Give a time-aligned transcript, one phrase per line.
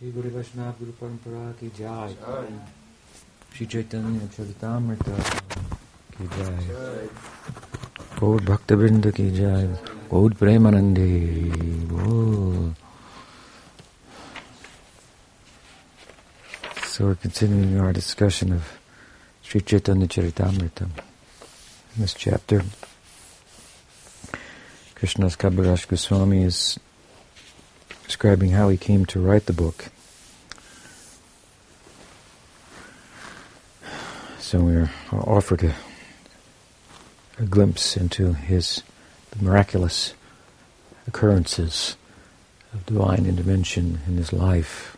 [0.00, 0.10] श्री
[1.60, 2.14] की जय
[3.52, 5.16] श्री चैतन्य चरितामृता
[11.92, 12.16] वो
[16.88, 18.74] so continuing our discussion of
[19.44, 20.90] Shri Chaitanya Charitamritam
[21.94, 22.64] this chapter
[24.96, 26.62] Krishnadas Kaviraj Goswami is
[28.10, 29.84] describing how he came to write the book.
[34.40, 35.76] So we are offered a,
[37.38, 38.82] a glimpse into his
[39.40, 40.14] miraculous
[41.06, 41.96] occurrences
[42.74, 44.96] of divine intervention in his life.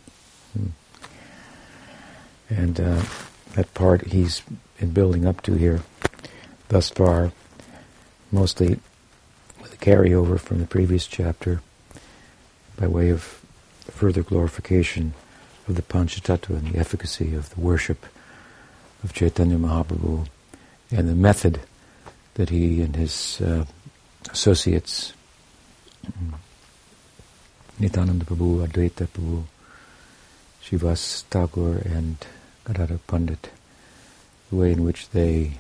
[2.48, 3.02] And uh,
[3.56, 4.40] that part he's
[4.80, 5.82] been building up to here
[6.68, 7.30] thus far,
[8.30, 8.80] mostly
[9.60, 11.60] with a carryover from the previous chapter
[12.76, 13.42] by way of
[13.90, 15.14] further glorification
[15.68, 18.06] of the Panchatattva and the efficacy of the worship
[19.04, 20.26] of Chaitanya Mahaprabhu
[20.90, 21.60] and the method
[22.34, 23.64] that he and his uh,
[24.30, 25.12] associates,
[27.78, 29.44] Nityananda Prabhu, Advaita Prabhu,
[30.62, 32.16] Srivas Thakur and
[32.66, 33.50] Gadadhar Pandit,
[34.50, 35.54] the way in which they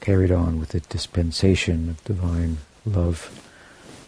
[0.00, 3.48] carried on with the dispensation of divine love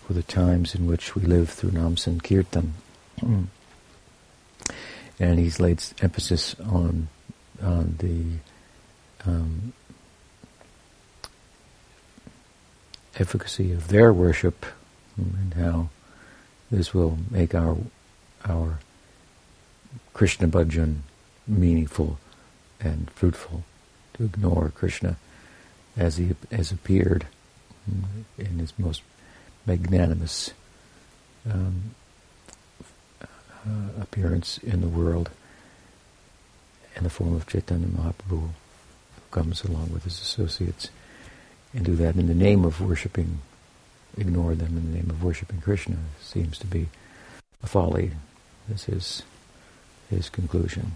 [0.06, 2.74] for the times in which we live through Nam Sankirtan.
[5.18, 7.08] and he's laid emphasis on,
[7.62, 9.72] on the um,
[13.16, 14.66] efficacy of their worship
[15.16, 15.88] and how
[16.70, 17.76] this will make our
[18.44, 18.78] our
[20.12, 20.98] Krishna bhajan
[21.46, 22.18] meaningful
[22.80, 23.64] and fruitful.
[24.14, 25.16] To ignore Krishna
[25.96, 27.26] as he has appeared
[28.38, 29.02] in his most
[29.66, 30.52] magnanimous
[31.50, 31.94] um,
[33.22, 33.26] uh,
[34.00, 35.30] appearance in the world
[36.96, 38.50] in the form of Chaitanya Mahaprabhu, who
[39.30, 40.90] comes along with his associates,
[41.72, 43.40] and do that in the name of worshipping,
[44.16, 46.88] ignore them in the name of worshipping Krishna seems to be
[47.62, 48.12] a folly.
[48.68, 49.22] This is
[50.08, 50.92] his conclusion.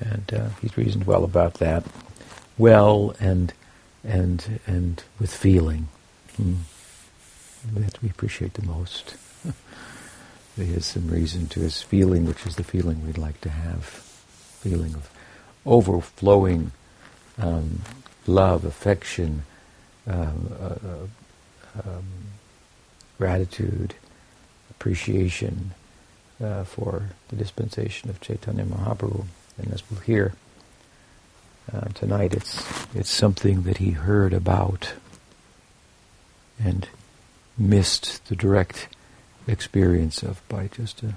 [0.00, 1.84] And uh, he's reasoned well about that,
[2.56, 3.52] well and
[4.04, 5.88] and and with feeling.
[6.36, 6.54] Hmm.
[7.74, 9.16] That we appreciate the most.
[10.56, 13.84] there is some reason to his feeling, which is the feeling we'd like to have,
[13.84, 15.10] feeling of
[15.66, 16.72] overflowing
[17.38, 17.82] um,
[18.26, 19.42] love, affection,
[20.06, 22.04] um, uh, uh, um,
[23.18, 23.94] gratitude,
[24.70, 25.72] appreciation
[26.42, 29.24] uh, for the dispensation of Chaitanya Mahaprabhu.
[29.58, 30.34] And as we'll hear
[31.72, 32.64] uh, tonight, it's
[32.94, 34.92] it's something that he heard about
[36.58, 36.88] and
[37.58, 38.88] missed the direct
[39.46, 41.14] experience of by just a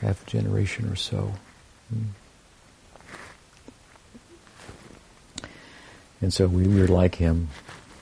[0.00, 1.34] half a generation or so.
[1.92, 2.04] Mm.
[6.20, 7.48] And so we were like him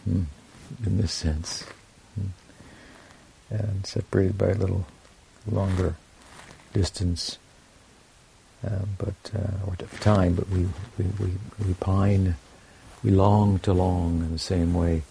[0.09, 0.25] mm,
[0.85, 1.65] in this sense.
[2.21, 2.29] Mm.
[3.51, 4.87] And separated by a little
[5.51, 5.97] longer
[6.75, 7.39] distance,
[8.65, 10.69] uh, but uh, or time, but we,
[10.99, 11.33] we, we,
[11.67, 12.37] we pine,
[13.03, 15.03] we long to long in the same way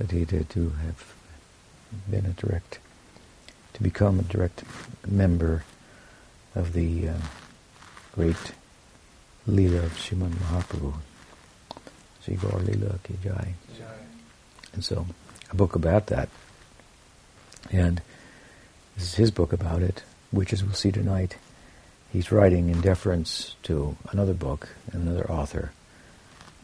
[0.00, 1.14] that he did to have
[2.10, 2.78] been a direct,
[3.74, 4.64] to become a direct
[5.06, 5.62] member
[6.54, 7.14] of the uh,
[8.12, 8.52] great
[9.46, 10.94] Leela of Sriman Mahaprabhu.
[12.24, 13.54] Sri Leela Jai.
[14.72, 15.06] And so,
[15.50, 16.30] a book about that.
[17.70, 18.00] And
[18.96, 21.36] this is his book about it, which, as we'll see tonight,
[22.10, 25.72] he's writing in deference to another book, another author.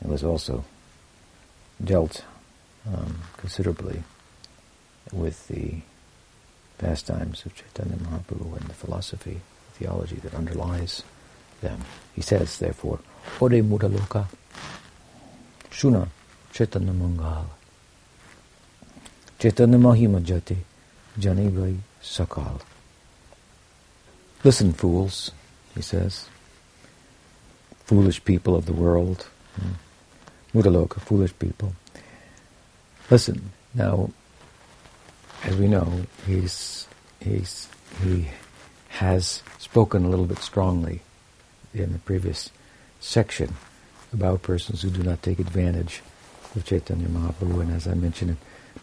[0.01, 0.65] It was also
[1.85, 2.25] dealt
[2.93, 4.03] um, considerably
[5.13, 5.81] with the
[6.79, 9.41] pastimes of Chaitanya Mahaprabhu and the philosophy,
[9.75, 11.03] theology that underlies
[11.61, 11.81] them.
[12.15, 13.01] He says, therefore,
[13.41, 14.27] Ode Mudaloka
[15.71, 16.09] Shuna
[16.53, 17.51] Chaitanya Mangal
[19.39, 20.57] Chaitanya Mahima Jati
[21.19, 22.61] Janivai Sakal.
[24.45, 25.31] Listen, fools,
[25.75, 26.29] he says.
[27.85, 29.27] Foolish people of the world.
[30.55, 31.75] Mudaloka, foolish people.
[33.11, 34.11] Listen, now,
[35.45, 36.89] as we know, he's,
[37.21, 37.69] he's,
[38.03, 38.27] he
[38.89, 41.03] has spoken a little bit strongly
[41.73, 42.51] in the previous
[42.99, 43.55] section
[44.13, 46.03] about persons who do not take advantage
[46.57, 48.39] of Chaitanya Mahaprabhu, and as I mentioned,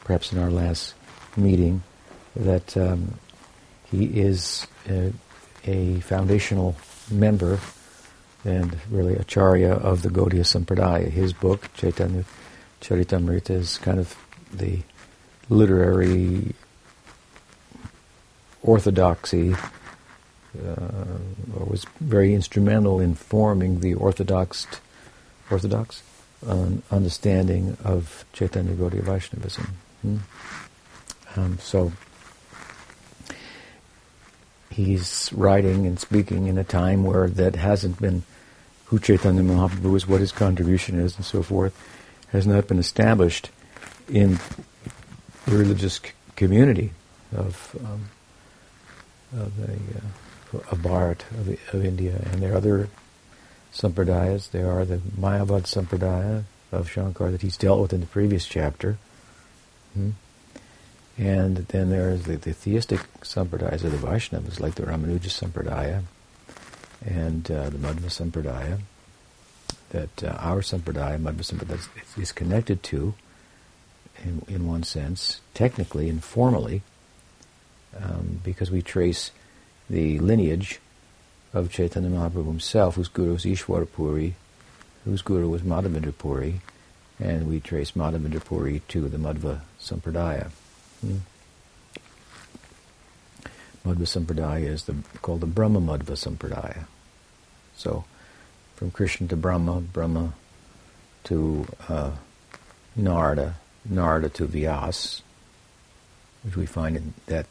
[0.06, 0.94] perhaps in our last
[1.36, 1.84] meeting,
[2.36, 3.16] that um,
[3.92, 5.12] he is a,
[5.66, 6.76] a, foundational
[7.12, 7.60] member
[8.46, 11.10] and really acharya of the Gaudiya Sampradaya.
[11.10, 12.26] His book, Chaitanya
[12.84, 14.16] Charitamrita, is kind of
[14.54, 14.82] the
[15.50, 16.54] literary
[18.62, 21.18] orthodoxy uh,
[21.56, 24.68] or was very instrumental in forming the orthodox,
[25.50, 26.04] orthodox
[26.92, 29.68] understanding of Chaitanya Gaudiya Vaishnavism.
[30.02, 30.18] Hmm?
[31.36, 31.92] Um, so
[34.70, 38.24] he's writing and speaking in a time where that hasn't been
[38.86, 41.74] who Chaitanya Mahaprabhu is, what his contribution is, and so forth,
[42.34, 43.50] has not been established
[44.10, 44.40] in
[45.46, 46.92] the religious c- community
[47.34, 48.10] of um,
[49.34, 52.22] of, a, uh, of Bharat, of, of, India.
[52.32, 52.90] And there are other
[53.74, 54.52] sampradayas.
[54.52, 58.98] There are the Mayavad sampradaya of Shankar that he's dealt with in the previous chapter.
[59.94, 60.12] Hmm?
[61.18, 66.04] And then there's the, the theistic sampradayas of the Vaishnavas, like the Ramanuja sampradaya
[67.06, 68.80] and uh, the Madhva sampradaya,
[69.94, 71.88] that uh, our sampradaya, Madhva sampradaya,
[72.22, 73.14] is connected to,
[74.24, 76.82] in, in one sense, technically and formally,
[77.98, 79.32] um, because we trace
[79.90, 80.80] the lineage
[81.54, 84.36] of Chaitanya Mahaprabhu himself, whose guru was Ishwara Puri,
[85.06, 86.60] whose guru was Madhavendra
[87.20, 90.50] and we trace Madhavendra to the Madhva Sampradaya.
[91.02, 91.18] Hmm.
[93.86, 96.86] Madhva Sampradaya is the, called the Brahma Madhva Sampradaya.
[97.76, 98.06] So,
[98.76, 100.34] from Krishna to Brahma, Brahma
[101.26, 102.12] to uh,
[102.96, 103.56] Narada,
[103.86, 105.22] Narada to Vyas,
[106.44, 107.46] which we find in that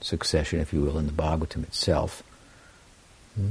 [0.00, 2.22] succession, if you will, in the Bhagavatam itself.
[3.34, 3.50] Hmm?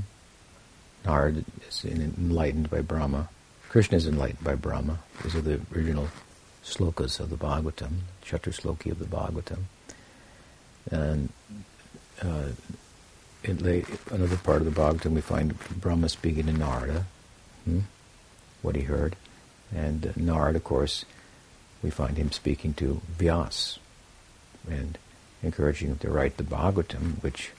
[1.06, 3.30] Narada is enlightened by Brahma.
[3.69, 5.00] Krishna is enlightened by Brahma.
[5.24, 6.10] These are the original
[6.63, 9.63] slokas of the Bhagavatam, Chatusloki of the Bhagavatam.
[10.92, 11.30] And
[12.22, 12.50] uh,
[13.45, 17.06] in another part of the Bhagavatam, we find Brahma speaking to Narada,
[17.65, 17.81] hmm?
[18.62, 19.15] what he heard.
[19.74, 21.06] And Narada, of course,
[21.83, 23.77] we find him speaking to Vyas.
[24.69, 24.97] And
[25.44, 27.51] encouraging him to write the Bhagavatam, which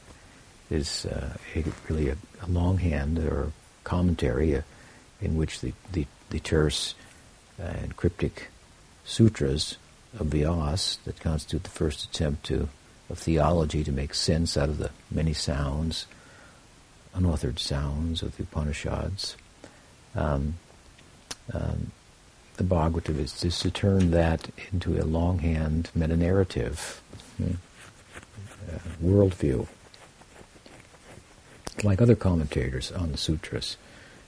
[0.70, 3.52] is uh, a, really a, a, longhand or
[3.84, 4.62] commentary uh,
[5.20, 6.94] in which the, the, the terse
[7.58, 8.48] and cryptic
[9.04, 9.76] sutras
[10.18, 12.68] of Vyas that constitute the first attempt to
[13.08, 16.06] of theology to make sense out of the many sounds,
[17.14, 19.36] unauthored sounds of the Upanishads.
[20.14, 20.54] Um,
[21.52, 21.92] um,
[22.56, 27.02] the Bhagavatam is, is to turn that into a longhand meta-narrative.
[27.36, 27.54] Hmm
[28.72, 29.66] uh, worldview,
[31.82, 33.76] like other commentators on the sutras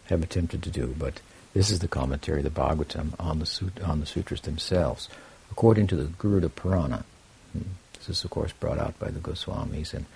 [0.07, 1.21] have attempted to do, but
[1.55, 5.09] this is the commentary, the Bhagavatam, on the, on the sutras themselves,
[5.51, 7.05] according to the Garuda Purana.
[7.53, 7.63] Hmm.
[8.09, 10.07] This is, of course, brought out by the Goswamis, and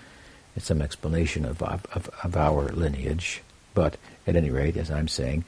[0.55, 3.43] it's some explanation of, of, of our lineage.
[3.75, 5.45] But at any rate, as I'm saying,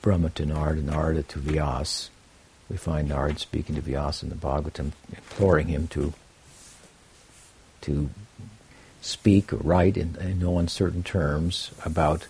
[0.00, 2.10] Brahma to Narada, Narada to Vyas,
[2.70, 6.14] we find Narada speaking to Vyas in the Bhagavatam, imploring him to
[7.82, 8.10] to
[9.00, 12.28] speak or write in, in no uncertain terms about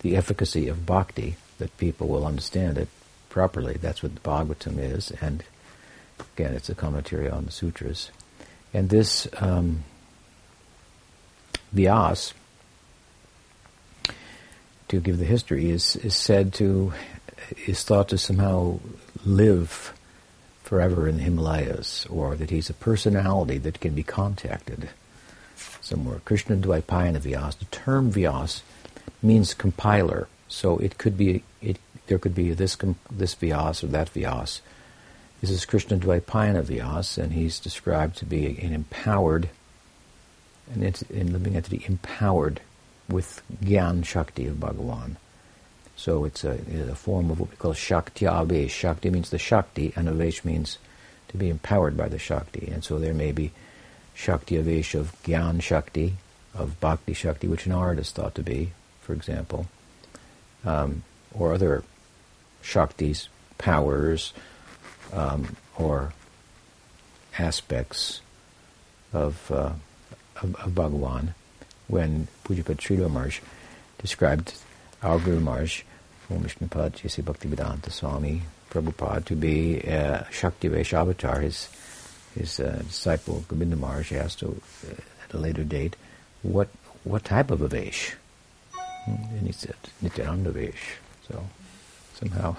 [0.00, 2.88] the efficacy of bhakti, that people will understand it
[3.28, 3.74] properly.
[3.74, 5.44] That's what the Bhagavatam is, and
[6.34, 8.10] again, it's a commentary on the sutras.
[8.76, 9.84] And this um,
[11.74, 12.34] Vyas,
[14.88, 16.92] to give the history, is, is said to,
[17.66, 18.80] is thought to somehow
[19.24, 19.94] live
[20.62, 24.90] forever in the Himalayas, or that he's a personality that can be contacted
[25.80, 26.20] somewhere.
[26.26, 27.58] Krishna Dvaipayana Vyas.
[27.58, 28.60] The term Vyas
[29.22, 31.78] means compiler, so it could be it.
[32.08, 32.76] There could be this
[33.10, 34.60] this Vyas or that Vyas.
[35.46, 39.48] This is Krishna Dvaipayana Vyas, and he's described to be an empowered,
[40.74, 42.60] an, in living entity empowered
[43.08, 45.14] with Gyan Shakti of Bhagavan.
[45.94, 48.70] So it's a, it's a form of what we call Shakti Avesh.
[48.70, 50.78] Shakti means the Shakti, and Avesh means
[51.28, 52.68] to be empowered by the Shakti.
[52.72, 53.52] And so there may be
[54.14, 56.14] Shakti Avesh of Gyan Shakti,
[56.54, 59.68] of Bhakti Shakti, which an artist thought to be, for example,
[60.64, 61.84] um, or other
[62.64, 64.32] Shaktis, powers,
[65.12, 66.12] um, or
[67.38, 68.20] aspects
[69.12, 69.72] of, uh,
[70.42, 71.34] of, of Bhagavan.
[71.88, 73.40] When Pujyapad Sridhar
[73.98, 74.54] described
[75.02, 75.82] our Guru Maharaj,
[76.30, 81.40] Om Vishnupad Jesse Bhaktivedanta Swami Prabhupada, to be a Shakti Vesh avatar.
[81.40, 81.68] His,
[82.36, 84.48] his uh, disciple Govinda Maharaj asked uh,
[85.28, 85.94] at a later date,
[86.42, 86.68] what
[87.04, 88.16] what type of a Vesh?
[89.06, 90.96] And he said, Nityananda Vesh.
[91.28, 91.46] So
[92.18, 92.56] somehow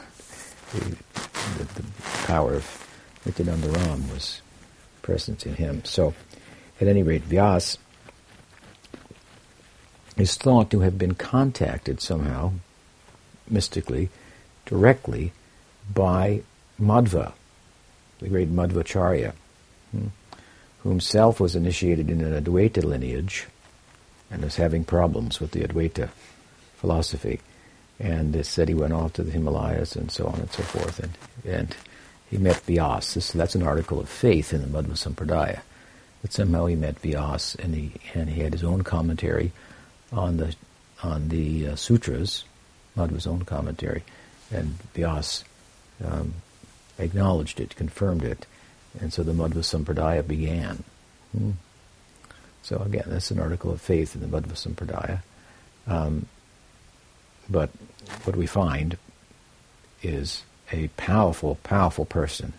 [1.58, 1.88] the, the
[2.26, 2.88] power of
[3.26, 4.42] Nityananda Ram was
[5.02, 5.84] present in him.
[5.86, 6.14] So
[6.80, 7.78] at any rate, Vyas
[10.18, 12.54] is thought to have been contacted somehow,
[13.50, 14.10] mystically,
[14.66, 15.32] directly,
[15.94, 16.42] by
[16.82, 17.34] Madhva,
[18.20, 19.34] the great Madhvacharya,
[19.92, 20.08] hmm,
[20.80, 23.48] who himself was initiated in an Advaita lineage,
[24.30, 26.10] and was having problems with the Advaita
[26.76, 27.40] philosophy.
[28.00, 31.00] And it said he went off to the Himalayas and so on and so forth.
[31.00, 31.76] And, and
[32.30, 33.14] he met Vyas.
[33.14, 35.62] This, that's an article of faith in the Madhva Sampradaya.
[36.22, 39.52] But somehow he met Vyas and he, and he had his own commentary
[40.12, 40.56] on the,
[41.04, 42.44] on the uh, sutras,
[42.96, 44.04] Madhva's own commentary.
[44.52, 45.44] And Vyas
[46.04, 46.36] um,
[47.00, 48.46] acknowledged it, confirmed it.
[49.00, 50.84] And so the Madhva Sampradaya began.
[51.36, 51.52] Hmm.
[52.64, 55.22] So again, that's an article of faith in the Madhva Sampradaya.
[55.88, 56.26] Um,
[57.50, 57.70] but
[58.24, 58.98] what we find
[60.02, 62.54] is a powerful, powerful person,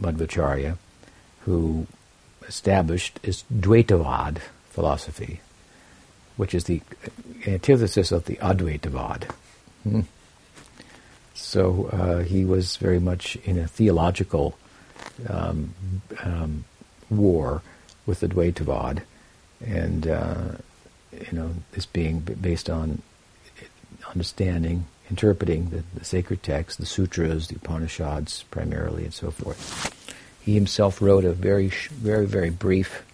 [0.00, 0.78] Madhvacharya,
[1.40, 1.86] who
[2.46, 4.38] established his Dvaitavad
[4.70, 5.40] philosophy,
[6.36, 6.82] which is the
[7.46, 9.24] antithesis of the Advaitavad.
[9.82, 10.00] Hmm.
[11.34, 14.56] So uh, he was very much in a theological
[15.28, 15.74] um,
[16.22, 16.64] um,
[17.10, 17.62] war
[18.06, 19.02] with the Advaitavad,
[19.64, 20.52] and uh,
[21.12, 23.02] you know this being based on
[24.14, 29.90] understanding, interpreting the, the sacred texts, the sutras, the Upanishads primarily, and so forth.
[30.40, 33.04] He himself wrote a very, very, very brief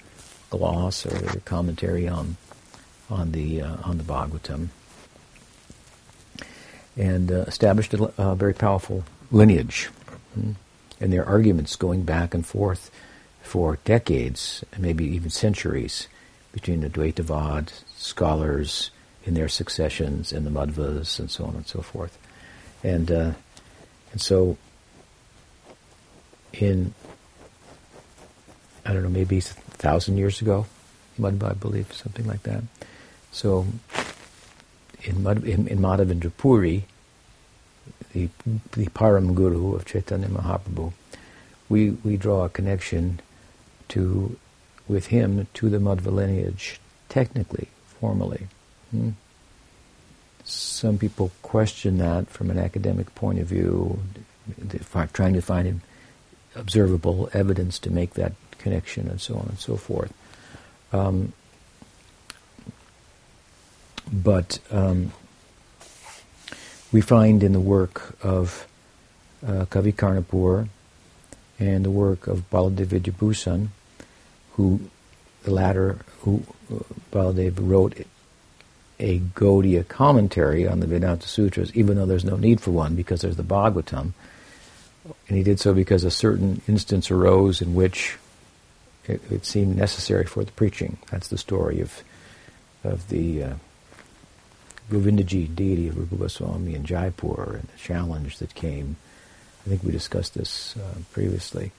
[0.51, 2.37] gloss or commentary on
[3.09, 4.69] on the uh, on the Bhagavatam,
[6.97, 9.91] and uh, established a, very powerful lineage.
[10.39, 10.55] Mm.
[11.01, 12.91] And their arguments going back and forth
[13.43, 16.09] for decades, maybe even centuries,
[16.53, 18.91] between the Advaitavad scholars
[19.25, 22.17] in their successions and the Madhvas and so on and so forth.
[22.83, 23.33] And uh,
[24.13, 24.57] and so
[26.53, 26.95] in
[28.85, 30.67] I don't know, maybe a thousand years ago,
[31.19, 32.65] Madhva, I believe, something like that.
[33.31, 33.67] So
[35.03, 36.85] in, in, in Madhavendra Puri,
[38.13, 38.29] the,
[38.73, 40.93] the Param Guru of Chaitanya Mahaprabhu,
[41.69, 43.21] we, we draw a connection
[43.89, 44.37] to
[44.89, 47.69] with him to the Madhva lineage, technically,
[48.01, 48.49] formally.
[48.91, 49.11] Hmm?
[50.45, 54.01] Some people question that from an academic point of view,
[55.13, 55.81] trying to find
[56.57, 60.13] observable evidence to make that connection and so on and so forth.
[60.93, 61.33] Um,
[64.13, 65.13] but um,
[66.93, 68.67] we find in the work of
[69.47, 70.69] uh, Kavi Karnapur
[71.59, 73.69] and the work of Baladev Vidyabhusan,
[74.53, 74.81] who
[75.45, 76.43] the latter, who
[76.73, 76.83] uh,
[77.13, 78.05] Baladev wrote
[79.01, 83.23] a Gaudiya commentary on the Vedanta Sutras, even though there's no need for one because
[83.23, 84.13] there's the Bhagavatam.
[85.27, 88.19] And he did so because a certain instance arose in which
[89.07, 90.99] it, it seemed necessary for the preaching.
[91.11, 92.03] That's the story of
[92.83, 93.55] of the uh,
[94.91, 98.97] Govindaji deity of Rupa Goswami in Jaipur and the challenge that came.
[99.67, 101.73] I think we discussed this uh, previously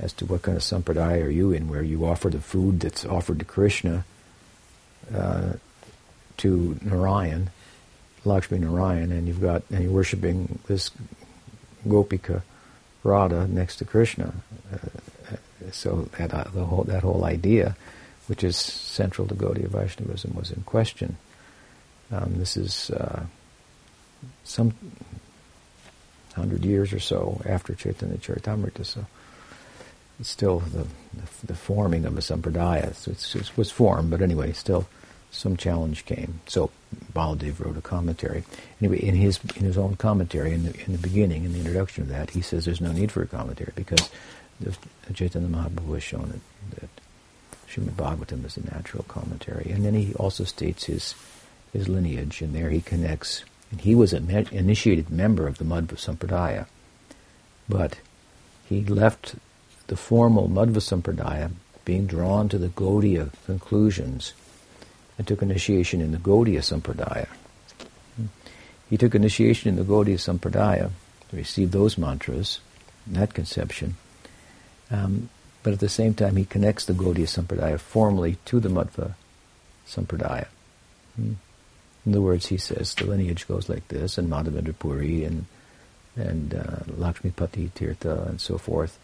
[0.00, 3.04] as to what kind of sampradaya are you in, where you offer the food that's
[3.04, 4.04] offered to Krishna
[5.14, 5.52] uh,
[6.40, 7.50] to Narayan,
[8.24, 10.90] Lakshmi Narayan, and you've got and you're worshiping this
[11.86, 12.42] Gopika
[13.02, 14.32] Radha next to Krishna.
[14.72, 15.36] Uh,
[15.70, 17.76] so that, uh, whole, that whole idea,
[18.26, 21.16] which is central to Gaudiya Vaishnavism, was in question.
[22.10, 23.24] Um, this is uh,
[24.44, 24.72] some
[26.34, 29.06] hundred years or so after Chaitanya Charitamrita, so
[30.18, 32.94] it's still the, the, the forming of a sampradaya.
[32.94, 34.86] So it was formed, but anyway, still
[35.30, 36.40] some challenge came.
[36.46, 36.70] So
[37.12, 38.44] Baladev wrote a commentary.
[38.80, 42.02] Anyway, in his in his own commentary, in the, in the beginning, in the introduction
[42.02, 44.10] of that, he says there's no need for a commentary because
[44.60, 44.76] the
[45.14, 46.88] Chaitanya Mahaprabhu has shown it, that
[47.68, 49.70] Srimad Bhagavatam is a natural commentary.
[49.70, 51.14] And then he also states his
[51.72, 53.44] his lineage, and there he connects.
[53.70, 56.66] And he was an initiated member of the Madhva Sampradaya,
[57.68, 57.98] but
[58.68, 59.36] he left
[59.86, 61.52] the formal Madhva Sampradaya,
[61.84, 64.32] being drawn to the Gaudiya conclusions,
[65.20, 67.28] and took initiation in the Gaudiya Sampradaya.
[68.88, 70.92] He took initiation in the Gaudiya Sampradaya,
[71.30, 72.60] received those mantras,
[73.06, 73.96] that conception,
[74.90, 75.28] um,
[75.62, 79.12] but at the same time, he connects the Gaudiya Sampradaya formally to the Madhva
[79.86, 80.46] Sampradaya.
[81.16, 81.34] Hmm.
[82.06, 85.44] In other words, he says the lineage goes like this, and Madhavendra Puri and
[86.16, 88.98] and uh, Lakshmipati Tirtha and so forth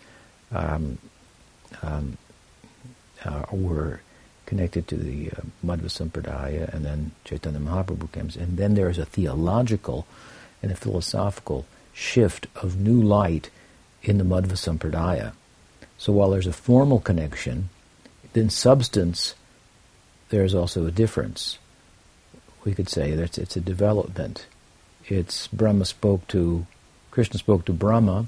[0.51, 0.97] um,
[1.83, 2.17] um,
[3.23, 4.01] uh, were
[4.47, 8.37] connected to the uh, Madhva Sampradaya, and then Chaitanya Mahaprabhu comes.
[8.37, 10.07] And then there is a theological
[10.63, 13.51] and a philosophical shift of new light
[14.03, 15.33] in the Madhva Sampradaya.
[15.99, 17.69] So while there's a formal connection,
[18.35, 19.35] in substance,
[20.29, 21.59] there's also a difference.
[22.65, 24.47] We could say that it's a development.
[25.07, 26.67] It's Brahma spoke to,
[27.11, 28.27] Krishna spoke to Brahma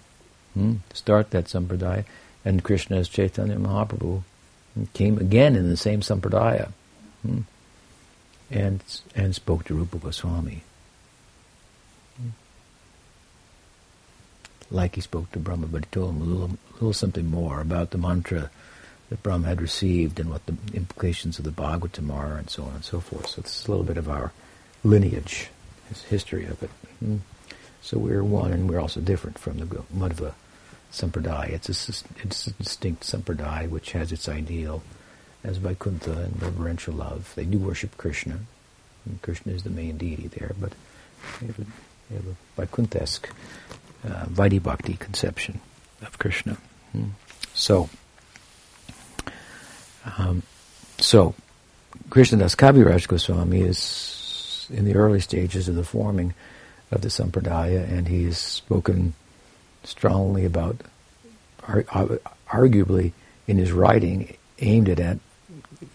[0.54, 2.04] hmm, start that sampradaya,
[2.44, 4.22] and Krishna as Chaitanya Mahaprabhu
[4.92, 6.72] came again in the same sampradaya.
[7.22, 7.40] Hmm.
[8.50, 8.82] and
[9.14, 10.62] and spoke to Rupa Goswami.
[14.70, 17.90] Like he spoke to Brahma, but he told him a little, little something more about
[17.90, 18.50] the mantra
[19.08, 22.74] that Brahma had received and what the implications of the Bhagavatam are, and so on
[22.74, 23.28] and so forth.
[23.28, 24.32] So this is a little bit of our
[24.84, 25.48] lineage,
[25.88, 26.70] his history of it.
[27.02, 27.16] Mm-hmm.
[27.80, 30.34] So we're one, and we're also different from the Madhva
[30.92, 31.50] Sampradaya.
[31.50, 34.82] It's a, it's a distinct Sampradaya which has its ideal
[35.44, 37.32] as Vaikuntha and reverential love.
[37.34, 38.40] They do worship Krishna,
[39.04, 40.72] and Krishna is the main deity there, but
[41.40, 41.64] they have a,
[42.08, 42.62] they have a
[44.04, 45.60] uh, Vaidhi Bhakti conception
[46.02, 46.56] of Krishna.
[46.92, 47.08] Hmm.
[47.54, 47.88] So,
[50.16, 50.42] um,
[50.98, 51.34] so
[52.10, 56.34] Krishnadas Kaviraj Goswami is in the early stages of the forming
[56.90, 59.14] of the Sampradaya, and he has spoken
[59.88, 60.82] strongly about,
[61.62, 63.12] arguably
[63.46, 65.18] in his writing, aimed it at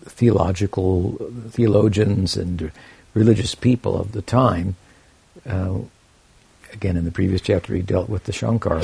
[0.06, 1.18] theological
[1.50, 2.72] theologians and
[3.14, 4.76] religious people of the time.
[5.48, 5.80] Uh,
[6.72, 8.82] again, in the previous chapter, he dealt with the Shankar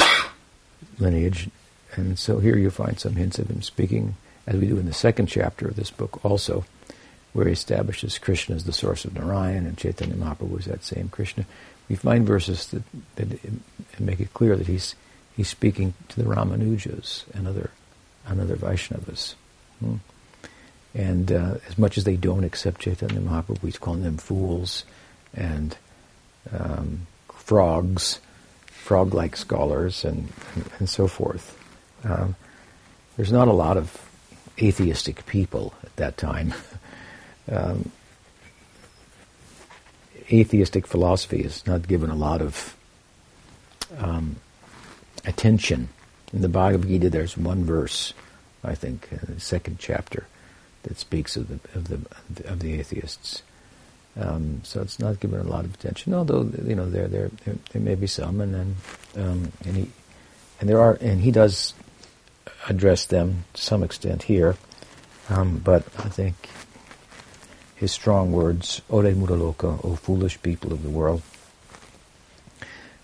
[0.99, 1.49] lineage,
[1.95, 4.93] and so here you find some hints of him speaking, as we do in the
[4.93, 6.65] second chapter of this book, also,
[7.33, 11.09] where he establishes Krishna as the source of Narayan, and Chaitanya Mahaprabhu is that same
[11.09, 11.45] Krishna.
[11.89, 12.83] We find verses that,
[13.15, 13.39] that
[13.99, 14.95] make it clear that he's
[15.35, 17.71] he's speaking to the Ramanujas and other
[18.27, 19.35] other Vaishnavas.
[19.79, 19.95] Hmm.
[20.93, 24.85] And uh, as much as they don't accept Chaitanya Mahaprabhu, he's calling them fools
[25.33, 25.77] and
[26.51, 28.19] um, frogs,
[28.65, 31.57] frog-like scholars, and, and, and so forth.
[32.03, 32.35] Um,
[33.17, 34.09] there's not a lot of
[34.59, 36.53] atheistic people at that time.
[37.51, 37.91] um,
[40.31, 42.75] atheistic philosophy is not given a lot of
[43.97, 44.37] um,
[45.25, 45.89] attention.
[46.33, 48.13] In the Bhagavad Gita, there's one verse,
[48.63, 50.27] I think, in the second chapter,
[50.83, 53.41] that speaks of the of the of the atheists.
[54.19, 57.55] Um, so it's not given a lot of attention, although you know there there there,
[57.71, 58.75] there may be some, and then
[59.15, 59.89] um, and he
[60.59, 61.73] and there are and he does
[62.67, 64.57] address them to some extent here,
[65.29, 66.35] um, but I think
[67.79, 71.21] his strong words, Ore Muraloka, O foolish people of the world,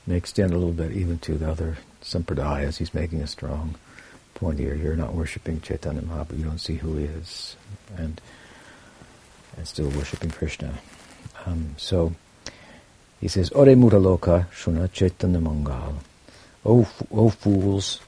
[0.05, 2.77] may extend a little bit even to the other sampradayas.
[2.77, 3.75] He's making a strong
[4.33, 4.75] point here.
[4.75, 6.39] You're not worshipping Chaitanya Mahaprabhu.
[6.39, 7.55] You don't see who he is,
[7.95, 8.19] and
[9.55, 10.73] and still worshipping Krishna.
[11.45, 12.13] Um, so
[13.21, 15.99] he says, Ore Muraloka Shuna Chaitanya Mangal.
[16.65, 18.01] O, o fools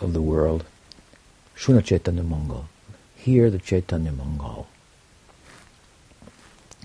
[0.00, 0.64] of the world,
[1.56, 2.68] Shuna Chaitanya Mangal.
[3.16, 4.68] Hear the Chaitanya Mangal.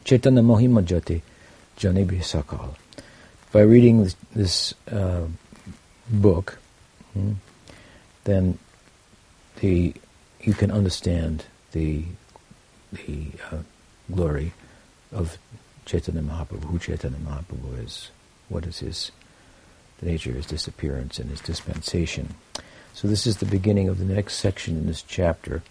[0.08, 1.22] Chaitanya Mohima Jati
[1.78, 2.76] Janibhi.
[3.52, 5.28] By reading this, uh,
[6.10, 6.58] book,
[7.13, 7.34] hmm,
[8.24, 8.58] then
[9.60, 9.93] the
[10.39, 11.43] you can understand
[11.74, 12.06] the
[12.93, 13.58] the uh,
[14.10, 14.54] glory
[15.12, 15.38] of
[15.86, 18.10] Chaitanya Mahaprabhu, who Chaitanya Mahaprabhu is,
[18.48, 19.12] what is his
[20.02, 22.36] nature his disappearance and his dispensation.
[22.93, 25.63] So this is the beginning of the next section in this chapter,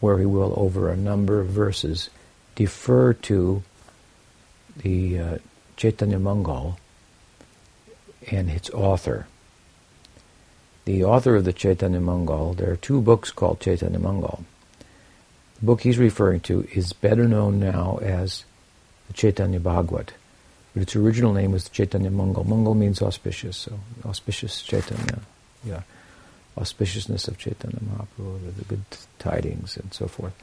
[0.00, 2.08] where he will, over a number of verses,
[2.54, 3.62] defer to
[4.82, 5.38] the uh,
[5.76, 6.78] Chaitanya Mangal
[8.30, 9.26] and its author.
[10.84, 14.44] The author of the Chaitanya Mangal, there are two books called Chaitanya Mangal.
[15.60, 18.44] The book he's referring to is better known now as
[19.06, 20.12] the Chaitanya Bhagavat,
[20.74, 22.44] but its original name was Chaitanya Mangal.
[22.44, 25.20] Mangal means auspicious, so auspicious Chaitanya,
[25.64, 25.82] yeah,
[26.56, 28.84] auspiciousness of Chaitanya Mahaprabhu, the good
[29.18, 30.34] tidings and so forth.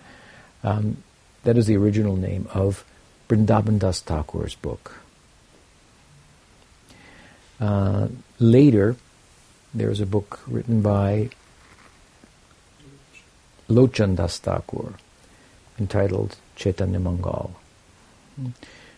[0.64, 1.04] Um,
[1.44, 2.86] that is the original name of
[3.30, 4.96] Vrindavan Das Thakur's book.
[7.60, 8.08] Uh,
[8.40, 8.96] later,
[9.74, 11.30] there is a book written by
[13.70, 14.96] Lochan Das Thakur
[15.78, 17.56] entitled Chaitanya Mangal.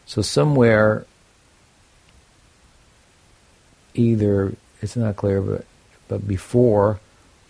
[0.06, 1.06] So somewhere,
[3.94, 5.66] either it's not clear, but
[6.08, 7.00] but before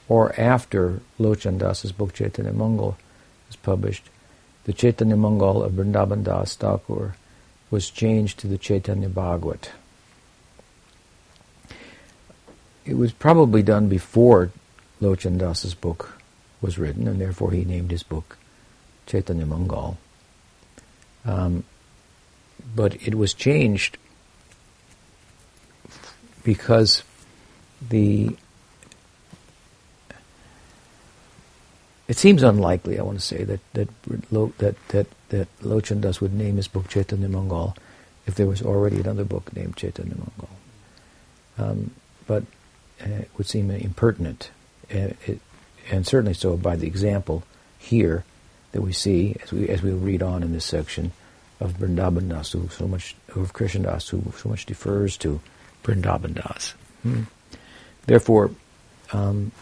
[0.07, 2.97] or after Lochan Das's book Chaitanya Mangal
[3.47, 4.09] was published,
[4.71, 7.15] the Chaitanya Mangal of Vrindavan Das Thakur
[7.69, 9.71] was changed to the Chaitanya Bhagavat.
[12.85, 14.51] It was probably done before
[15.01, 16.21] Lochan Das's book
[16.61, 18.37] was written, and therefore he named his book
[19.05, 19.97] Chaitanya Mangal.
[21.25, 21.65] Um,
[22.73, 23.97] but it was changed
[26.45, 27.03] because
[27.81, 28.37] the
[32.11, 33.87] It seems unlikely, I want to say, that that
[34.57, 37.73] that that that Lochan Das would name his book Chaitanya Mangal
[38.27, 40.49] if there was already another book named Chaitanya Mangal.
[41.57, 41.91] Um,
[42.27, 42.43] but
[43.01, 44.51] uh, it would seem impertinent,
[44.93, 45.39] uh, it,
[45.89, 47.43] and certainly so by the example
[47.79, 48.25] here
[48.73, 51.13] that we see as we as we read on in this section
[51.61, 55.39] of Vrindavan Das, who so much, of Krishna Das, who so much defers to
[55.85, 56.73] Vrindavan Das.
[57.03, 57.23] Hmm.
[58.05, 58.51] Therefore,
[59.13, 59.53] um,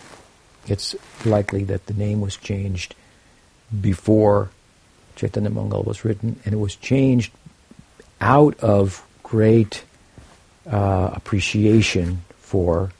[0.69, 2.95] it's likely that the name was changed
[3.82, 4.49] before
[5.15, 7.32] Chaitanya Mangal was written, and it was changed
[8.21, 9.84] out of great
[10.69, 12.91] uh, appreciation for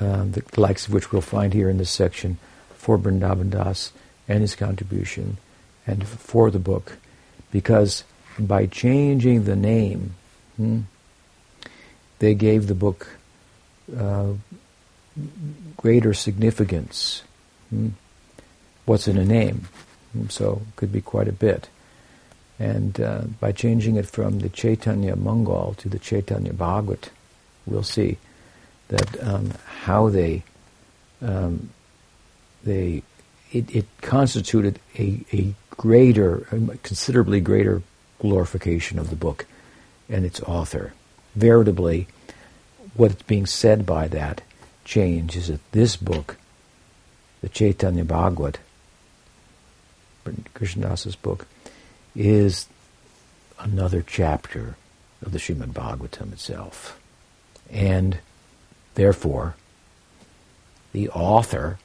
[0.00, 2.38] um, the likes of which we'll find here in this section
[2.76, 3.92] for Vrindavan Das
[4.28, 5.38] and his contribution
[5.86, 6.98] and for the book,
[7.50, 8.04] because
[8.38, 10.14] by changing the name,
[10.56, 10.80] hmm,
[12.18, 13.08] they gave the book
[13.96, 14.32] uh,
[15.76, 17.22] greater significance.
[17.70, 17.88] Hmm?
[18.84, 19.68] What's in a name?
[20.12, 21.68] Hmm, so it could be quite a bit.
[22.58, 27.10] And uh, by changing it from the Chaitanya Mangal to the Chaitanya Bhagavat,
[27.66, 28.18] we'll see
[28.88, 29.52] that um,
[29.82, 30.42] how they
[31.20, 31.70] um,
[32.64, 33.02] they
[33.52, 37.82] it, it, constituted a, a greater, a considerably greater
[38.18, 39.46] glorification of the book
[40.08, 40.92] and its author.
[41.34, 42.08] Veritably,
[42.94, 44.42] what's being said by that
[44.88, 46.36] change is that this book,
[47.42, 48.58] the Chaitanya Bhagavat,
[50.54, 51.46] Krishnadasa's book,
[52.16, 52.66] is
[53.58, 54.76] another chapter
[55.22, 56.98] of the Srimad Bhagavatam itself.
[57.70, 58.18] And
[58.94, 59.56] therefore,
[60.92, 61.78] the author,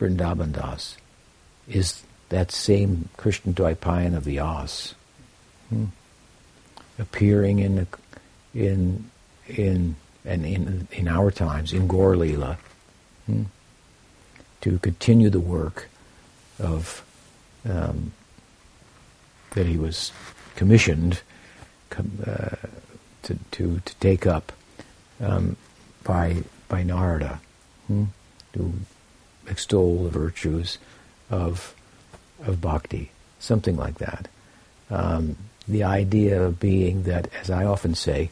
[0.00, 0.96] Vrindavan Das,
[1.68, 4.94] is that same Krishna Dvaipayana Vyas,
[5.68, 5.86] hmm,
[6.98, 7.86] appearing in,
[8.54, 9.10] in,
[9.46, 12.56] in and in, in our times, in Gaur Leela,
[13.26, 13.44] hmm,
[14.60, 15.88] to continue the work
[16.58, 17.04] of
[17.68, 18.12] um,
[19.52, 20.12] that he was
[20.56, 21.20] commissioned
[21.96, 22.56] uh,
[23.22, 24.52] to, to, to take up
[25.20, 25.56] um,
[26.04, 27.40] by, by Narada,
[27.86, 28.04] hmm,
[28.54, 28.72] to
[29.46, 30.78] extol the virtues
[31.30, 31.74] of,
[32.44, 34.28] of bhakti, something like that.
[34.90, 35.36] Um,
[35.68, 38.30] the idea being that, as I often say,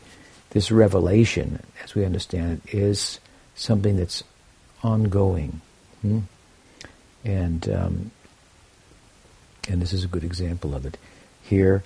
[0.51, 3.21] this revelation, as we understand it, is
[3.55, 4.25] something that's
[4.83, 5.61] ongoing.
[6.03, 6.21] Hmm?
[7.25, 8.11] And um,
[9.69, 10.97] and this is a good example of it.
[11.43, 11.83] Here,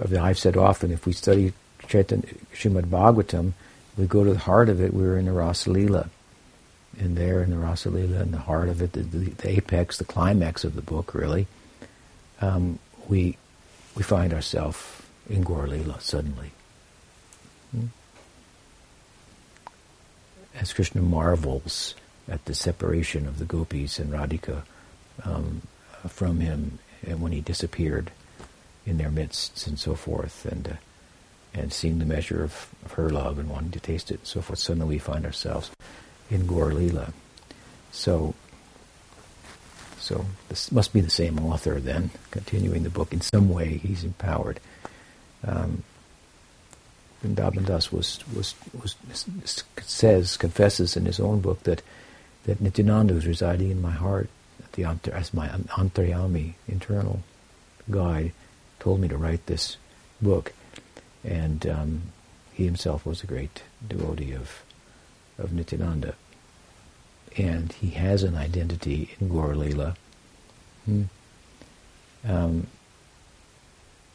[0.00, 1.52] I've said often, if we study
[1.86, 3.52] Chaitanya, Bhagavatam,
[3.96, 6.10] we go to the heart of it, we're in the Rasa Lila.
[6.98, 9.98] And there in the Rasa Lila, in the heart of it, the, the, the apex,
[9.98, 11.46] the climax of the book, really,
[12.40, 12.78] um,
[13.08, 13.36] we,
[13.94, 14.78] we find ourselves
[15.28, 16.50] in Gaur Lila suddenly.
[17.72, 17.86] Hmm?
[20.60, 21.94] As Krishna marvels
[22.28, 24.62] at the separation of the gopis and Radhika
[25.24, 25.62] um,
[26.08, 28.10] from him and when he disappeared
[28.84, 30.72] in their midst and so forth, and uh,
[31.54, 34.40] and seeing the measure of, of, her love and wanting to taste it and so
[34.40, 35.70] forth, suddenly we find ourselves
[36.30, 36.72] in Gaur.
[37.90, 38.34] So,
[39.98, 43.12] so this must be the same author then, continuing the book.
[43.12, 44.60] In some way, he's empowered.
[45.46, 45.84] Um,
[47.22, 48.94] Vrindavan Das was, was, was,
[49.82, 51.82] says, confesses in his own book that,
[52.44, 54.28] that Nityananda was residing in my heart
[54.72, 57.22] the, as my antaryami, internal
[57.90, 58.32] guide,
[58.78, 59.76] told me to write this
[60.22, 60.52] book.
[61.24, 62.02] And um,
[62.52, 64.62] he himself was a great devotee of,
[65.36, 66.14] of Nityananda.
[67.36, 69.96] And he has an identity in Gaur Leela
[70.84, 71.04] hmm,
[72.26, 72.68] um,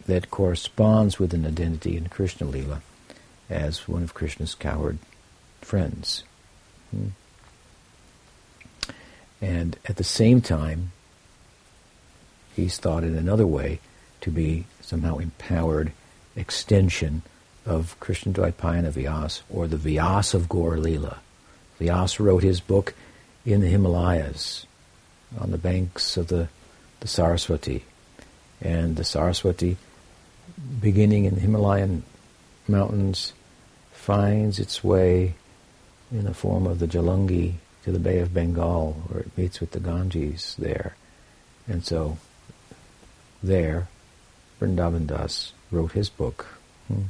[0.06, 2.82] that corresponds with an identity in Krishna Leela
[3.50, 4.98] as one of Krishna's coward
[5.62, 6.24] friends.
[6.92, 7.08] Hmm.
[9.42, 10.92] And at the same time,
[12.56, 13.80] he's thought in another way
[14.22, 15.92] to be somehow empowered
[16.36, 17.24] extension
[17.66, 21.18] of Krishna Dvaipayana Vyas, or the Vyas of Gaur Leela.
[21.80, 22.94] Vyas wrote his book
[23.46, 24.66] in the Himalayas,
[25.40, 26.48] on the banks of the,
[27.00, 27.84] the Saraswati.
[28.62, 29.78] And the Saraswati,
[30.80, 32.04] beginning in the Himalayan
[32.68, 33.34] mountains,
[33.92, 35.36] finds its way
[36.12, 39.72] in the form of the Jalungi to the Bay of Bengal, where it meets with
[39.72, 40.96] the Ganges there.
[41.68, 42.18] And so
[43.42, 43.88] there,
[44.60, 46.46] Vrindavan Das wrote his book.
[46.88, 47.04] Hmm.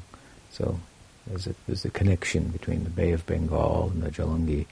[0.52, 0.80] So
[1.28, 4.66] there's a, there's a connection between the Bay of Bengal and the Jalungi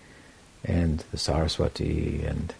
[0.63, 2.53] and the Saraswati and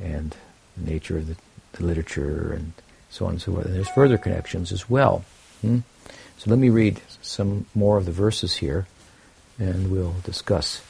[0.00, 0.36] and
[0.76, 1.36] the nature of the,
[1.72, 2.72] the literature and
[3.10, 3.66] so on and so forth.
[3.66, 5.24] And there's further connections as well.
[5.60, 5.78] Hmm?
[6.38, 8.86] So let me read some more of the verses here,
[9.58, 10.82] and we'll discuss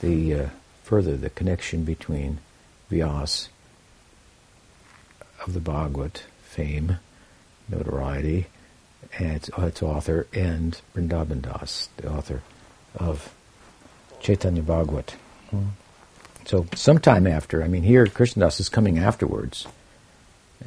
[0.00, 0.48] the uh,
[0.82, 2.38] further the connection between
[2.90, 3.48] Vyas
[5.46, 6.98] of the Bhagavad fame,
[7.66, 8.46] notoriety,
[9.18, 12.42] and its, its author, and Vrindavan Das, the author
[12.94, 13.34] of
[14.20, 15.16] Chaitanya Bhagavat.
[16.44, 19.66] So sometime after, I mean, here Krishnadas is coming afterwards,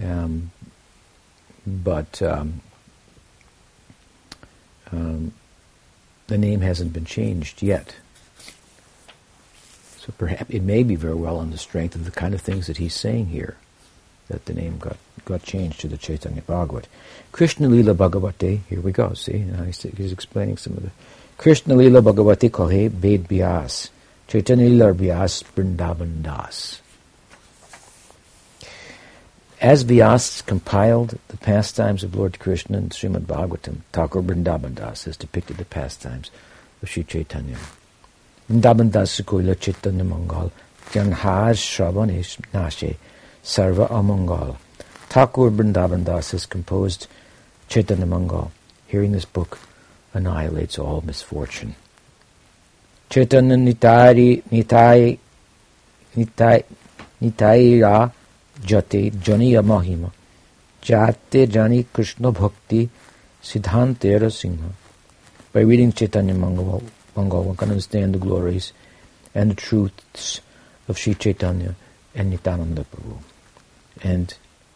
[0.04, 0.52] um,
[1.68, 2.62] but um,
[4.92, 5.34] um,
[6.28, 7.96] the name hasn't been changed yet.
[10.00, 12.68] So perhaps it may be very well on the strength of the kind of things
[12.68, 13.58] that he's saying here
[14.28, 16.88] that the name got, got changed to the Chaitanya Bhagavat.
[17.32, 20.92] Krishna Lila Bhagavate, here we go, see, he's, he's explaining some of the.
[21.38, 23.90] Krishna Lila Bhagavate Kohe Ved Vyas,
[24.28, 26.82] Chaitanya Lila Vyas Vrindavan Das.
[29.60, 35.18] As Vyas compiled the pastimes of Lord Krishna in Srimad Bhagavatam, Thakur Vrindavan Das has
[35.18, 36.30] depicted the pastimes
[36.84, 37.58] of Sri Chaitanya.
[38.48, 40.52] Vrindavan Das Sukoila Chaitanya Mangal,
[40.92, 42.98] Janhaj Shravanish Nashe,
[43.44, 44.58] Sarva Amangal.
[45.10, 47.08] Thakur Vrindavan Das has composed
[47.68, 48.52] Chaitanya Mangal.
[48.86, 49.58] Hearing this book
[50.14, 51.74] annihilates all misfortune.
[53.10, 55.18] Chaitanya Nitari Nitai
[56.16, 56.64] Nitai
[57.20, 58.12] Nitaira
[58.62, 60.12] Jate Janiya Mahima
[60.82, 62.90] Jate Jani Krishna Bhakti
[63.42, 64.72] Siddhantera Singha.
[65.54, 68.74] By reading Chaitanya Mangal, one can understand the glories
[69.34, 70.42] and the truths
[70.88, 71.76] of Sri Chaitanya
[72.16, 73.18] and Nityananda Prabhu
[74.04, 74.34] and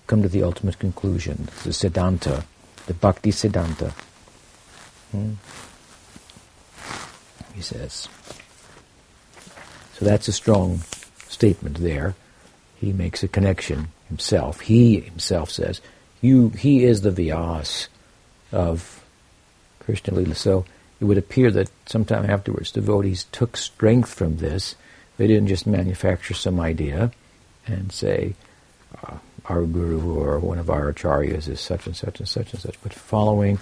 [0.08, 2.44] come to the ultimate conclusion, the Siddhanta,
[2.88, 3.92] the Bhakti Siddhanta.
[5.12, 5.34] Hmm?
[7.54, 8.08] He says.
[9.98, 10.82] So that's a strong
[11.28, 12.16] statement there.
[12.82, 14.62] He makes a connection himself.
[14.62, 15.80] He himself says,
[16.20, 17.88] "You." He is the Vyas
[18.52, 19.06] of
[19.80, 20.36] Krishna Lila.
[20.36, 20.66] So
[21.00, 24.76] it would appear that sometime afterwards, devotees took strength from this.
[25.18, 27.12] They didn't just manufacture some idea
[27.68, 28.34] and say,
[29.04, 32.62] uh, our guru or one of our acharyas is such and such and such and
[32.62, 33.60] such, but following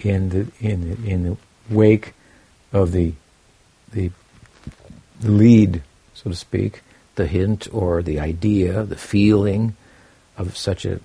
[0.00, 1.36] in the in the, in the
[1.74, 2.14] wake
[2.72, 3.12] of the
[3.92, 4.10] the
[5.20, 5.82] the lead,
[6.14, 6.82] so to speak,
[7.20, 9.76] the hint or the idea, the feeling
[10.38, 11.00] of such a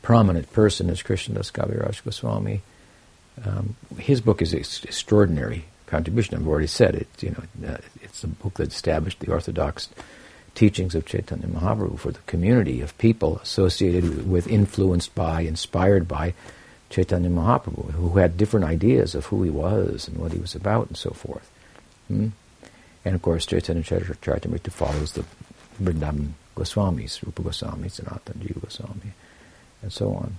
[0.00, 2.62] prominent person as Krishnadas Kaviraj Goswami.
[3.44, 6.36] Um, his book is an extraordinary contribution.
[6.36, 7.08] I've already said it.
[7.20, 9.90] You know, uh, it's a book that established the orthodox
[10.54, 16.32] teachings of Chaitanya Mahaprabhu for the community of people associated with, influenced by, inspired by
[16.88, 20.88] Chaitanya Mahaprabhu, who had different ideas of who he was and what he was about
[20.88, 21.50] and so forth.
[22.08, 22.28] Hmm?
[23.04, 25.24] And of course, Chaitanya Charitamrita follows the
[25.80, 29.12] Vrindavan Goswamis, Rupa Goswami, Sanatana Jiva Goswami,
[29.82, 30.36] and so on.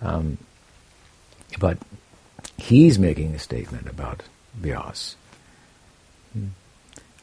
[0.00, 0.38] Um,
[1.58, 1.78] but
[2.56, 4.22] he's making a statement about
[4.60, 5.14] Vyas.
[6.32, 6.48] Hmm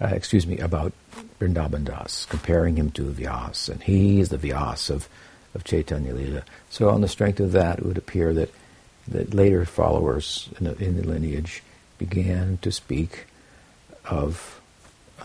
[0.01, 0.93] uh, excuse me, about
[1.39, 5.09] Vrindavan Das, comparing him to Vyas, and he is the Vyas of,
[5.53, 6.43] of Chaitanya Lila.
[6.69, 8.49] So on the strength of that, it would appear that,
[9.07, 11.63] that later followers in the, in the lineage
[11.97, 13.25] began to speak
[14.05, 14.61] of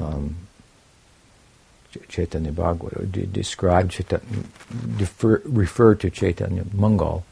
[0.01, 0.37] um,
[2.09, 4.25] Chaitanya Bhagavat, or de- describe Chaitanya,
[4.97, 7.25] defer, refer to Chaitanya Mangal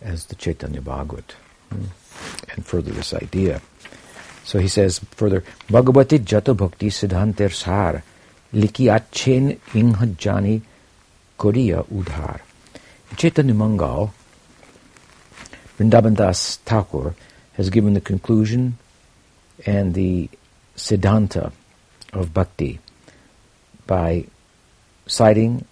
[0.00, 1.34] as the Chaitanya Bhagavat,
[1.70, 1.84] hmm,
[2.54, 3.60] and further this idea.
[4.44, 8.02] So he says further, Bhagavati Jato Bhakti Siddhanter Sar
[8.52, 10.62] Liki Achen Inghajani
[11.38, 12.40] Koriya Udhar.
[13.16, 14.12] Chaitanya Mangal,
[15.78, 17.14] Vrindavan Das Thakur,
[17.54, 18.78] has given the conclusion
[19.66, 20.28] and the
[20.76, 21.52] Siddhanta
[22.12, 22.80] of Bhakti
[23.92, 24.24] by
[25.06, 25.66] citing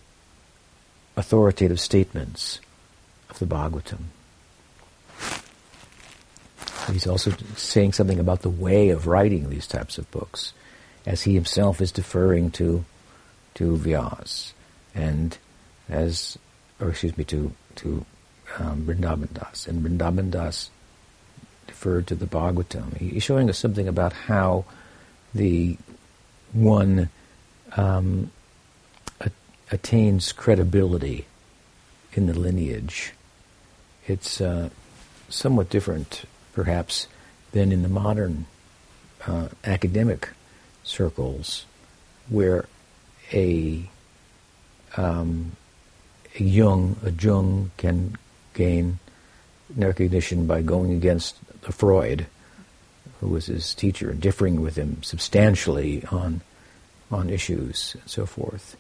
[1.17, 2.61] authoritative statements
[3.31, 4.13] of the Bhagavatam.
[6.93, 10.53] He's also saying something about the way of writing these types of books,
[11.07, 12.85] as he himself is deferring to
[13.55, 14.53] to Vyas
[14.95, 15.39] and
[15.89, 16.37] as,
[16.79, 18.05] or excuse me, to to
[18.59, 18.85] um,
[19.33, 20.69] Das, and Vrindavan Das
[21.67, 22.99] deferred to the Bhagavatam.
[22.99, 24.67] He's showing us something about how
[25.35, 25.79] the
[26.53, 27.09] one
[27.77, 28.31] um,
[29.21, 29.31] a-
[29.71, 31.27] attains credibility
[32.13, 33.13] in the lineage.
[34.07, 34.71] It's uh,
[35.29, 37.07] somewhat different perhaps,
[37.53, 38.47] than in the modern
[39.27, 40.31] uh, academic
[40.85, 41.65] circles,
[42.29, 42.67] where
[43.33, 43.89] a,
[44.97, 45.53] um,
[46.39, 48.17] a Jung, a Jung can
[48.55, 48.99] gain
[49.77, 52.27] recognition by going against Freud,
[53.21, 56.41] who was his teacher, and differing with him substantially on
[57.11, 58.77] on issues and so forth.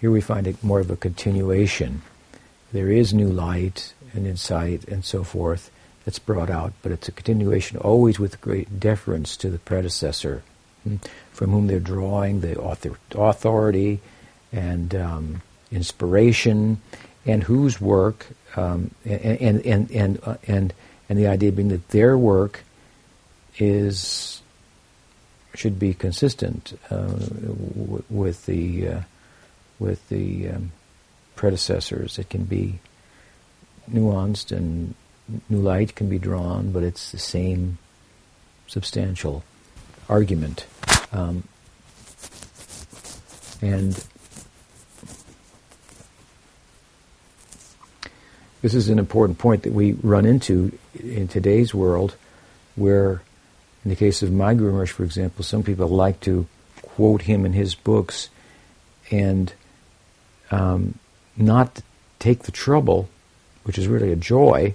[0.00, 2.02] Here we find it more of a continuation.
[2.72, 5.70] There is new light and insight and so forth,
[6.04, 10.42] that's brought out, but it's a continuation always with great deference to the predecessor,
[10.82, 10.96] hmm,
[11.32, 14.00] from whom they're drawing the author, authority
[14.52, 16.80] and um, inspiration,
[17.26, 20.72] and whose work, um, and and and and, uh, and
[21.08, 22.64] and the idea being that their work
[23.58, 24.39] is
[25.54, 29.00] should be consistent uh, w- with the uh,
[29.78, 30.72] with the um,
[31.36, 32.18] predecessors.
[32.18, 32.78] It can be
[33.90, 34.94] nuanced and
[35.48, 37.78] new light can be drawn, but it's the same
[38.66, 39.42] substantial
[40.08, 40.66] argument.
[41.12, 41.44] Um,
[43.62, 44.04] and
[48.62, 52.16] this is an important point that we run into in today's world,
[52.76, 53.22] where,
[53.84, 56.46] in the case of my Guru Maharaj, for example, some people like to
[56.82, 58.28] quote him in his books
[59.10, 59.52] and
[60.50, 60.98] um,
[61.36, 61.82] not
[62.18, 63.08] take the trouble,
[63.64, 64.74] which is really a joy,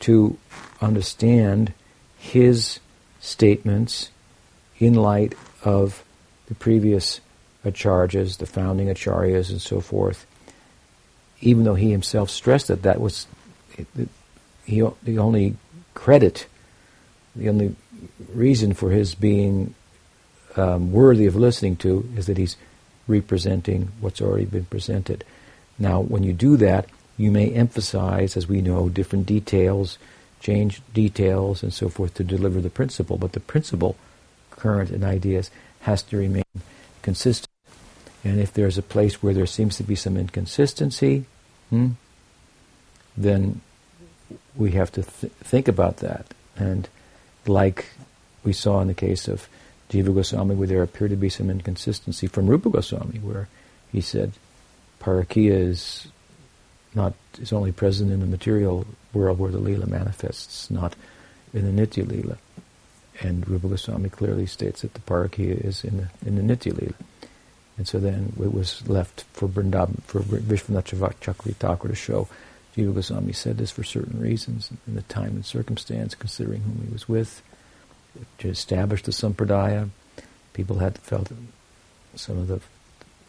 [0.00, 0.36] to
[0.80, 1.72] understand
[2.18, 2.80] his
[3.20, 4.10] statements
[4.78, 5.34] in light
[5.64, 6.04] of
[6.46, 7.20] the previous
[7.64, 10.26] acharyas, the founding acharyas, and so forth.
[11.40, 13.26] Even though he himself stressed that that was
[14.64, 15.56] he, the only
[15.94, 16.46] credit,
[17.34, 17.74] the only
[18.32, 19.74] reason for his being
[20.56, 22.56] um, worthy of listening to is that he's
[23.06, 25.24] representing what's already been presented.
[25.78, 29.98] Now, when you do that, you may emphasize, as we know, different details,
[30.40, 33.16] change details, and so forth to deliver the principle.
[33.16, 33.96] But the principle,
[34.50, 36.44] current in ideas, has to remain
[37.02, 37.48] consistent.
[38.24, 41.26] And if there's a place where there seems to be some inconsistency,
[41.70, 41.90] hmm,
[43.16, 43.60] then
[44.54, 46.26] we have to th- think about that.
[46.56, 46.88] And
[47.48, 47.86] like
[48.44, 49.48] we saw in the case of
[49.90, 53.48] Jiva Goswami, where there appeared to be some inconsistency from Rupa Goswami, where
[53.92, 54.32] he said
[55.00, 56.08] Parakiya is
[56.94, 60.96] not is only present in the material world where the lila manifests, not
[61.52, 62.38] in the nitya lila.
[63.20, 66.94] And Rupa Goswami clearly states that the Parakiya is in the in the nitya lila.
[67.78, 70.86] And so then it was left for Vrindavan, for Vishwanath
[71.20, 72.28] Chakravarti Thakur to show
[72.76, 76.92] Jiva Goswami said this for certain reasons, in the time and circumstance, considering whom he
[76.92, 77.42] was with,
[78.38, 79.90] to establish the Sampradaya.
[80.52, 81.30] People had felt,
[82.14, 82.60] some of the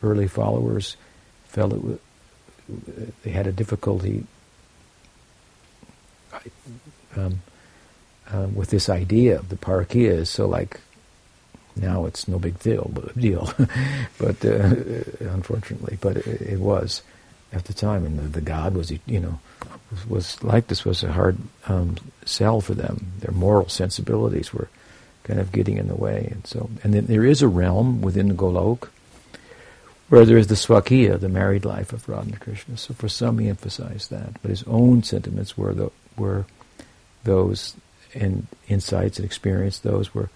[0.01, 0.97] early followers
[1.45, 2.01] felt it
[3.23, 4.25] they had a difficulty
[7.15, 7.41] um,
[8.31, 10.27] uh, with this idea of the parakiya.
[10.27, 10.79] So like
[11.75, 13.53] now it's no big deal, but deal,
[14.17, 14.75] but uh,
[15.19, 17.01] unfortunately, but it, it, was
[17.51, 19.39] at the time, and the, the, God was you know
[19.91, 23.13] was, was, like this was a hard um, sell for them.
[23.19, 24.69] Their moral sensibilities were
[25.23, 28.27] kind of getting in the way, and so and then there is a realm within
[28.29, 28.89] the Golok
[30.09, 32.77] where there is the swakiya, the married life of Radha Krishna.
[32.77, 36.45] So for some he emphasized that, but his own sentiments were the, were
[37.23, 37.75] those
[38.13, 40.29] and insights and experience those were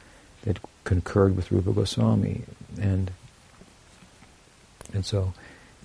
[0.44, 2.44] that concurred with Rupa Goswami,
[2.80, 3.12] and
[4.94, 5.34] and so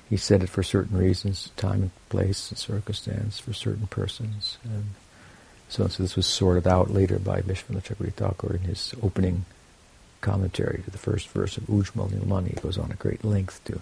[0.08, 4.84] he said it for certain reasons, time and place and circumstance for certain persons, and
[5.68, 9.44] so, so this was sorted out later by Vishwanath Chakravarti in his opening
[10.20, 12.48] commentary to the first verse of Ujjval Nilmani.
[12.48, 13.80] He goes on a great length to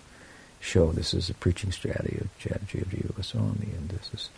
[0.61, 4.31] show this is a preaching strategy of strategy of Jiva Goswami, and this is,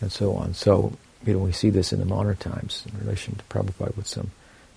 [0.00, 0.52] and so on.
[0.54, 0.92] So,
[1.24, 4.30] you know, we see this in the modern times in relation to Prabhupada with some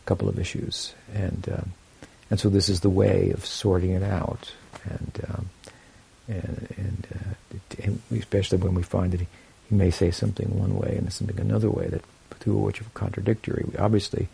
[0.05, 1.73] couple of issues, and um,
[2.29, 4.53] and so this is the way of sorting it out,
[4.85, 5.49] and um,
[6.27, 9.27] and, and, uh, and, especially when we find that he,
[9.69, 12.03] he may say something one way and something another way that
[12.39, 13.63] two of which are contradictory.
[13.71, 14.27] We obviously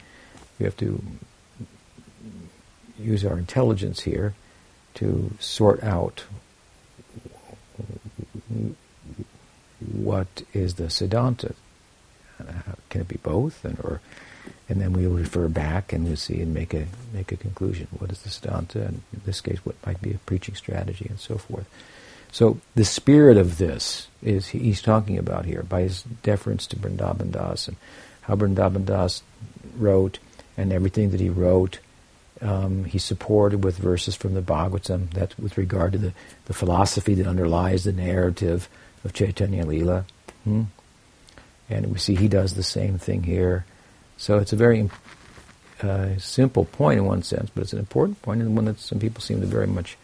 [0.60, 1.02] we have to
[3.00, 4.34] use our intelligence here
[4.96, 6.24] to sort out
[9.80, 11.54] what is the Siddhanta.
[12.90, 13.64] can it be both?
[13.64, 14.02] And, or,
[14.70, 17.88] and then we'll refer back and we'll see and make a, make a conclusion.
[17.98, 18.88] What is the Siddhanta?
[18.88, 21.68] And in this case, what might be a preaching strategy and so forth.
[22.32, 27.32] So the spirit of this is he's talking about here by his deference to Vrindavan
[27.32, 27.78] Das and
[28.22, 29.24] how Vrindavan Das
[29.78, 30.20] wrote
[30.58, 31.80] and everything that he wrote
[32.42, 36.14] um, he supported with verses from the Bhagavatam that with regard to the,
[36.46, 38.70] the philosophy that underlies the narrative
[39.04, 40.06] of Chaitanya Lila.
[40.44, 40.64] Hmm?
[41.70, 43.66] And we see he does the same thing here.
[44.18, 44.90] So it's a very
[45.82, 49.00] uh, simple point in one sense, but it's an important point and one that some
[49.00, 49.98] people seem to very much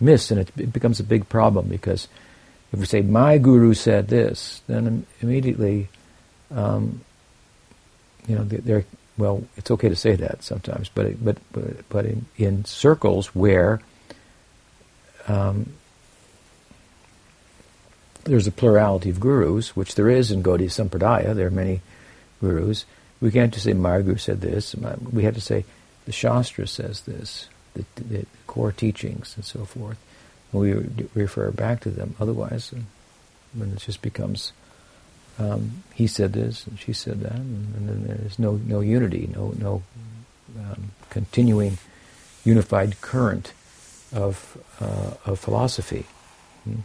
[0.00, 2.08] miss, and it, it becomes a big problem because
[2.72, 5.88] if we say my guru said this, then immediately,
[6.50, 7.00] um,
[8.26, 8.84] you know,
[9.16, 13.80] well, it's okay to say that sometimes, but but but, but in, in circles where
[15.28, 15.72] um,
[18.24, 21.80] there's a plurality of gurus, which there is in Gaudiya Sampradaya, there are many
[22.40, 22.84] gurus.
[23.20, 24.74] We can't just say guru said this.
[25.12, 25.64] We have to say
[26.04, 29.98] the Shastra says this, the, the core teachings and so forth.
[30.52, 30.72] And we
[31.14, 32.14] refer back to them.
[32.20, 32.72] Otherwise,
[33.54, 34.52] when it just becomes
[35.38, 39.28] um, he said this and she said that, and, and then there's no no unity,
[39.34, 39.82] no no
[40.58, 41.78] um, continuing
[42.44, 43.52] unified current
[44.12, 46.06] of uh, of philosophy.
[46.64, 46.80] Hmm.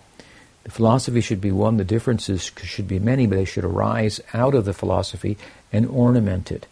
[0.63, 4.55] The philosophy should be one, the differences should be many, but they should arise out
[4.55, 5.37] of the philosophy
[5.71, 6.67] and ornament it.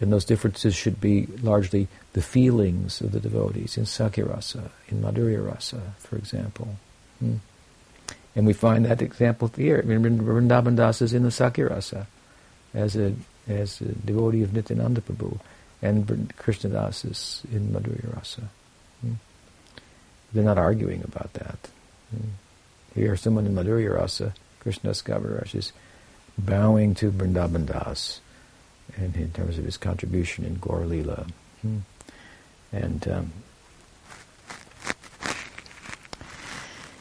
[0.00, 4.26] And those differences should be largely the feelings of the devotees in Sakhya
[4.88, 6.76] in Madhurya Rasa, for example.
[7.18, 7.36] Hmm.
[8.34, 9.82] And we find that example here.
[9.82, 11.68] Vrindavan Das is in the Sakhya
[12.72, 13.14] as a,
[13.46, 15.38] as a devotee of Nityananda Prabhu,
[15.82, 18.48] and Krishna Das is in Madhurya Rasa.
[19.02, 19.14] Hmm.
[20.32, 21.58] They're not arguing about that.
[22.10, 22.28] Hmm.
[22.94, 25.72] Here, someone in Madhurya Rasa, Krishna Kaviraj, is
[26.38, 28.20] bowing to Vrindavan Das
[28.96, 31.26] in, in terms of his contribution in Gaur Lila.
[31.62, 31.78] Hmm.
[32.72, 33.32] And um,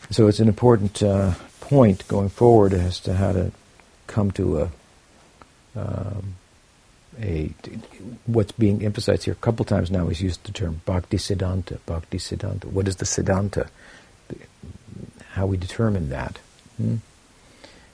[0.09, 3.51] so it's an important uh, point going forward as to how to
[4.07, 4.71] come to a,
[5.75, 6.35] um,
[7.21, 7.51] a
[8.25, 11.77] what's being emphasized here a couple times now is used the term bhakti siddhanta.
[11.85, 12.65] Bhakti siddhanta.
[12.65, 13.69] What is the siddhanta?
[15.31, 16.39] How we determine that.
[16.77, 16.97] Hmm?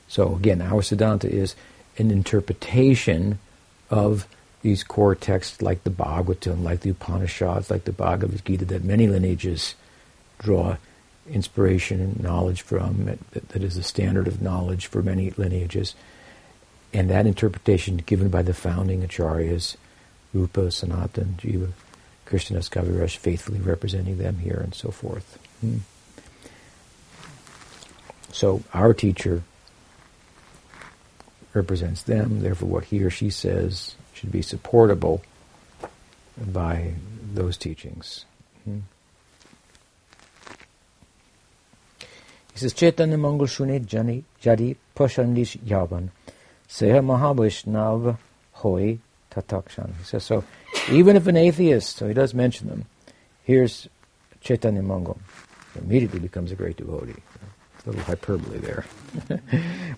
[0.08, 1.56] So again, our siddhanta is
[1.98, 3.40] an interpretation
[3.90, 4.28] of
[4.62, 9.08] these core texts like the Bhagavatam, like the Upanishads, like the Bhagavad Gita, that many
[9.08, 9.76] lineages
[10.40, 10.78] draw
[11.30, 15.96] inspiration and knowledge from, that, that is the standard of knowledge for many lineages.
[16.94, 19.76] And that interpretation given by the founding acharyas,
[20.34, 21.72] Rupa, Sanatan, Jiva,
[22.26, 25.38] Krishnadas Kaviraj, faithfully representing them here and so forth.
[25.62, 25.78] Hmm.
[28.32, 29.44] So our teacher
[31.56, 35.24] represents them, therefore what he or she says should be supportable
[36.38, 36.94] by
[37.34, 38.26] those teachings.
[38.66, 38.80] Hmm.
[42.54, 46.10] He says, Chaitanya Mangal Shune Jani Jadi Pashandish Yavan
[46.70, 48.18] Seha Mahavaishnav
[48.54, 49.00] Hoi
[49.32, 49.98] Tatakshan.
[49.98, 50.44] He says, so
[50.90, 52.86] even if an atheist, so he does mention them,
[53.44, 53.90] here's
[54.40, 55.20] Chaitanya Mangal,
[55.76, 57.22] immediately becomes a great devotee.
[57.86, 58.86] Little hyperbole there.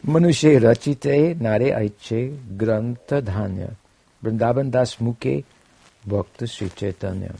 [0.05, 3.75] Manushe Rachite Nare Aiche Granta Dhanya
[4.21, 5.45] Vrindavan Das Mukhe
[6.05, 7.33] Bhakta Sri Chaitanya.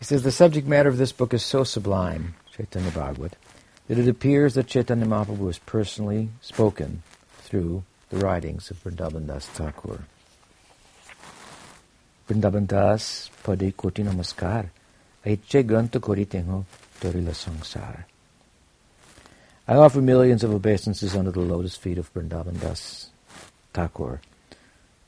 [0.00, 3.36] He says the subject matter of this book is so sublime, Chaitanya Bhagavat,
[3.86, 7.04] that it appears that Chaitanya Mahaprabhu was personally spoken
[7.42, 10.00] through the writings of Vrindavan Das Thakur.
[12.28, 14.70] Vrindavan Das Pade Koti Namaskar
[15.24, 16.64] Aiche Granta Kori Torila
[17.32, 18.04] Sangsar.
[19.68, 23.10] I offer millions of obeisances under the lotus feet of Vrindavan Das
[23.72, 24.20] Thakur.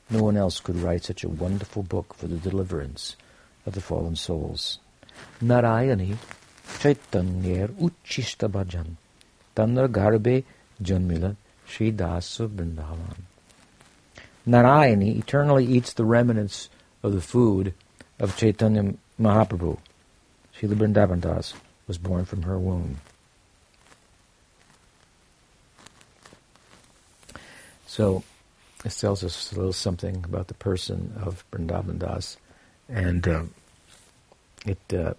[0.09, 3.17] No one else could write such a wonderful book for the deliverance
[3.65, 4.79] of the fallen souls.
[5.41, 6.15] Narayani
[6.79, 8.95] Chaitanya Uchishta Bhajan
[9.55, 10.43] Tanra Garbe
[10.81, 11.35] Janmila
[11.65, 13.17] Sri Dasa Vrindavan.
[14.47, 16.69] Narayani eternally eats the remnants
[17.03, 17.73] of the food
[18.19, 19.77] of Chaitanya Mahaprabhu.
[20.57, 21.53] Srila Vrindavan Das
[21.87, 22.97] was born from her womb.
[27.87, 28.23] So
[28.83, 32.37] this tells us a little something about the person of Vrindavan Das,
[32.89, 33.43] and uh,
[34.65, 35.13] it uh,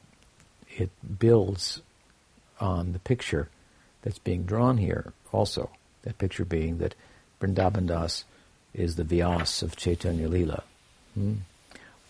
[0.68, 1.80] it builds
[2.60, 3.48] on the picture
[4.02, 5.12] that's being drawn here.
[5.32, 5.70] Also,
[6.02, 6.94] that picture being that
[7.40, 8.24] Vrindavan Das
[8.72, 10.62] is the Vyas of Chaitanya Lila.
[11.14, 11.34] Hmm?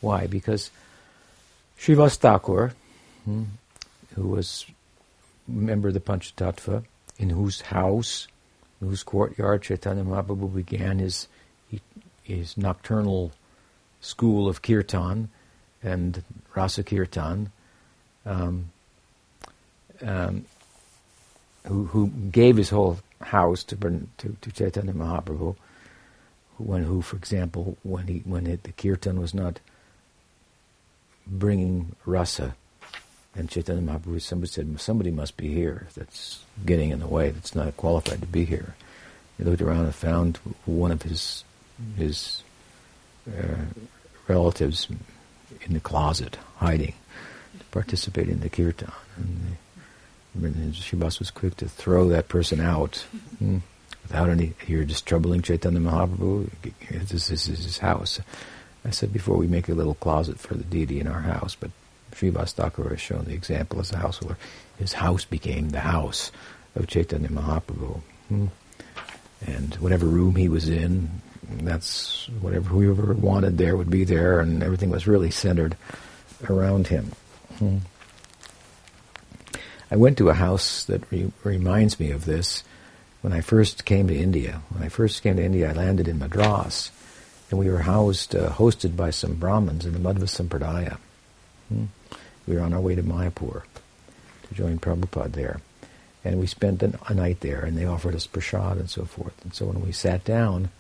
[0.01, 0.27] Why?
[0.27, 0.71] Because
[1.79, 2.75] Srivas Thakur,
[3.27, 3.43] hmm,
[4.15, 4.65] who was
[5.47, 6.85] member of the Panchatattva,
[7.19, 8.27] in whose house
[8.81, 11.29] in whose courtyard Chaitanya Mahaprabhu began his,
[12.23, 13.33] his nocturnal
[14.01, 15.29] school of kirtan
[15.83, 16.23] and
[16.55, 17.51] rasa kirtan,
[18.25, 18.71] um,
[20.03, 20.45] um,
[21.67, 23.77] who, who gave his whole house to,
[24.19, 25.57] to, to Chaitanya Mahaprabhu,
[26.59, 29.61] when who, for example, when he when it, the kirtan was not
[31.27, 32.57] bringing rasa,
[33.37, 37.55] and Chaitanya Mahaprabhu, somebody said, somebody must be here that's getting in the way, that's
[37.55, 38.75] not qualified to be here.
[39.37, 41.45] He looked around and found one of his
[41.97, 42.43] his
[43.29, 43.65] uh,
[44.29, 44.89] relatives
[45.63, 46.95] in the closet, hiding,
[47.59, 48.91] to participate in the kirtan.
[49.17, 49.57] And,
[50.35, 53.07] and was quick to throw that person out
[53.39, 53.59] hmm,
[54.03, 56.51] without any, you're just troubling Chaitanya Mahaprabhu.
[56.91, 58.21] This, this is his house.
[58.85, 61.71] I said before, we make a little closet for the deity in our house, but
[62.17, 62.57] Srivas
[62.89, 64.39] has shown the example as a householder.
[64.79, 66.33] His house became the house
[66.75, 68.01] of Chaitanya Mahaprabhu.
[68.29, 68.47] Hmm.
[69.47, 71.21] And whatever room he was in,
[71.63, 75.77] that's whatever whoever wanted there would be there, and everything was really centered
[76.49, 77.13] around him.
[77.59, 77.79] Hmm.
[79.91, 82.65] I went to a house that re- reminds me of this
[83.21, 84.63] when I first came to India.
[84.71, 86.91] When I first came to India, I landed in Madras,
[87.51, 90.99] and we were housed, uh, hosted by some Brahmins in the Madhva Sampradaya.
[91.69, 91.85] Hmm.
[92.47, 93.63] We were on our way to Mayapur
[94.49, 95.61] to join Prabhupada there.
[96.25, 99.35] And we spent a night there, and they offered us prasad and so forth.
[99.45, 100.71] And so when we sat down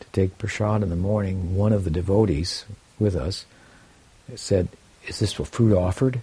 [0.00, 2.64] to take prasad in the morning, one of the devotees
[2.98, 3.44] with us
[4.36, 4.68] said,
[5.06, 6.20] "Is this what food offered?"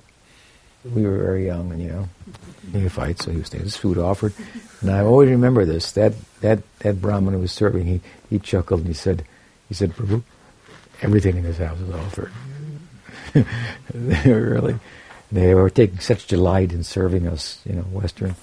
[0.83, 2.09] We were very young and you know
[2.73, 4.33] neophytes, so he was saying, is "This food offered,"
[4.81, 5.91] and I always remember this.
[5.91, 9.25] That that that Brahmin who was serving, he he chuckled and he said,
[9.67, 10.23] he said, "Prabhu,
[11.01, 12.31] everything in this house is offered."
[13.93, 14.79] they were really,
[15.31, 18.35] they were taking such delight in serving us, you know, Western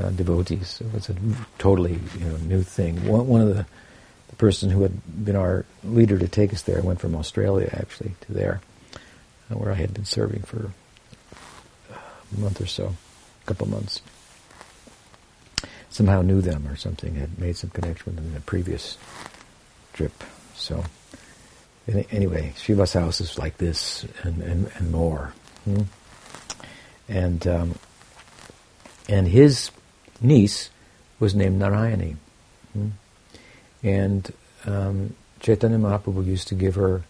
[0.00, 0.80] uh, devotees.
[0.80, 1.16] It was a
[1.58, 3.06] totally you know new thing.
[3.06, 3.66] One, one of the
[4.32, 8.14] the person who had been our leader to take us there went from Australia actually
[8.22, 8.60] to there,
[9.50, 10.70] uh, where I had been serving for
[11.90, 12.94] a month or so,
[13.42, 14.00] a couple months.
[15.90, 18.96] Somehow knew them or something, had made some connection with them in a previous
[19.92, 20.24] trip.
[20.54, 20.84] So,
[21.88, 25.34] anyway, Srivas house is like this and, and, and more.
[25.64, 25.82] Hmm?
[27.08, 27.78] And, um,
[29.08, 29.70] and his
[30.20, 30.70] niece
[31.18, 32.16] was named Narayani.
[32.72, 32.88] Hmm?
[33.82, 34.32] And
[34.64, 37.02] um, Chaitanya Mahaprabhu used to give her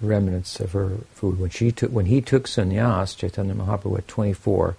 [0.00, 1.40] remnants of her food.
[1.40, 4.76] When she took, when he took sannyas, Chaitanya Mahaprabhu at 24,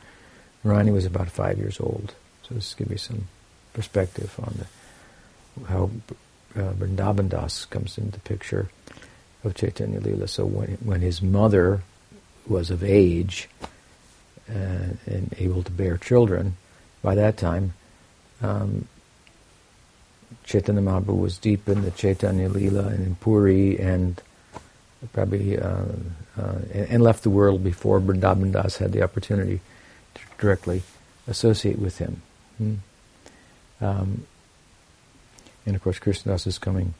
[0.63, 2.13] Narayani was about five years old.
[2.43, 3.27] So this gives you some
[3.73, 5.91] perspective on the, how
[6.55, 8.69] uh, Vrindavan Das comes into the picture
[9.43, 10.27] of Chaitanya.
[10.27, 11.81] So when, when his mother
[12.47, 13.49] was of age
[14.49, 16.57] uh, and able to bear children,
[17.01, 17.73] by that time,
[18.41, 18.87] um,
[20.43, 24.21] Chaitanya Mahaprabhu was deep in the Chaitanya Lila and in Puri and
[25.13, 25.85] probably uh,
[26.37, 29.61] uh, and left the world before Vrindavan Das had the opportunity
[30.15, 30.83] to directly
[31.27, 32.21] associate with him.
[32.57, 32.75] Hmm.
[33.81, 34.27] Um,
[35.65, 36.93] and of course, Krishnadas is coming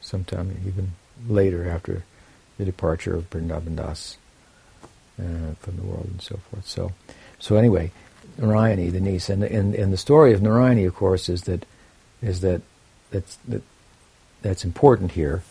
[0.00, 0.92] sometime even
[1.28, 2.04] later after
[2.58, 4.16] the departure of Vrindavan Das
[5.18, 6.66] uh, from the world and so forth.
[6.66, 6.92] So,
[7.38, 7.90] so anyway,
[8.38, 11.66] Narayani, the niece, and, and and the story of Narayani, of course, is that
[12.22, 12.62] is that
[13.10, 13.62] that's that
[14.42, 15.42] that's important here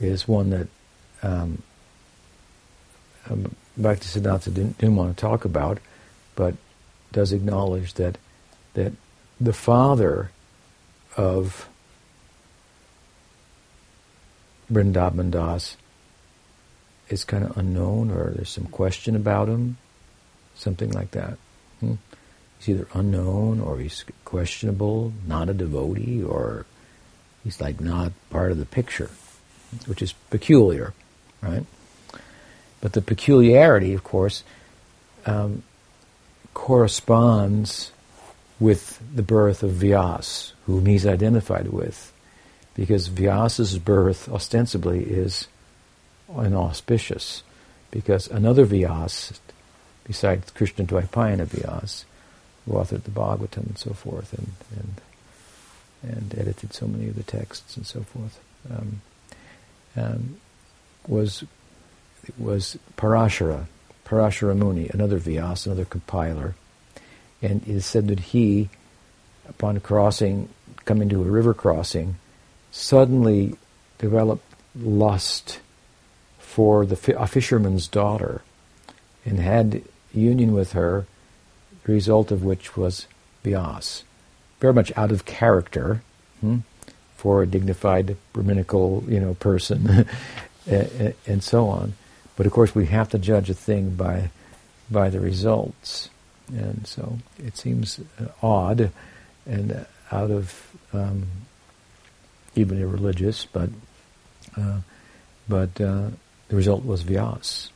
[0.00, 0.68] is one that
[1.22, 1.62] um,
[3.28, 5.78] um, Bhaktisiddhanta didn't, didn't want to talk about,
[6.34, 6.54] but
[7.12, 8.18] does acknowledge that
[8.74, 8.92] that
[9.40, 10.30] the father
[11.16, 11.68] of
[14.70, 15.76] Vrindavan Das
[17.08, 19.76] is kind of unknown, or there's some question about him,
[20.54, 21.38] something like that.
[21.80, 21.94] Hmm?
[22.58, 26.66] He's either unknown, or he's questionable, not a devotee, or
[27.42, 29.10] he's like not part of the picture,
[29.86, 30.92] which is peculiar
[31.40, 31.64] right?
[32.80, 34.42] But the peculiarity, of course,
[35.26, 35.62] um,
[36.54, 37.92] corresponds
[38.58, 42.12] with the birth of Vyas, whom he's identified with,
[42.80, 45.48] because Vyas's birth ostensibly is
[46.34, 47.42] inauspicious,
[47.90, 49.38] because another Vyas,
[50.04, 52.04] besides Krishna Dvaipayana Vyas,
[52.64, 55.00] who authored the Bhagavatam and so forth, and and
[56.02, 58.40] and edited so many of the texts and so forth.
[58.70, 59.02] Um,
[59.94, 60.36] um,
[61.06, 61.44] was
[62.38, 63.66] was Parashara,
[64.06, 66.54] Parashara Muni, another Vyas, another compiler,
[67.42, 68.70] and it is said that he,
[69.46, 70.48] upon crossing,
[70.86, 72.16] coming to a river crossing,
[72.70, 73.56] suddenly
[73.98, 74.44] developed
[74.76, 75.60] lust
[76.38, 78.42] for the a fisherman's daughter,
[79.24, 81.06] and had union with her,
[81.84, 83.06] the result of which was
[83.44, 84.02] Vyas,
[84.60, 86.02] very much out of character.
[86.40, 86.58] Hmm?
[87.20, 90.06] for a dignified Brahminical, you know, person,
[90.66, 91.92] and, and so on.
[92.34, 94.30] But of course, we have to judge a thing by
[94.90, 96.08] by the results,
[96.48, 98.90] and so it seems uh, odd
[99.44, 101.26] and out of um,
[102.54, 103.70] even irreligious, but
[104.56, 104.80] uh,
[105.48, 106.10] but uh,
[106.48, 107.70] the result was vyas.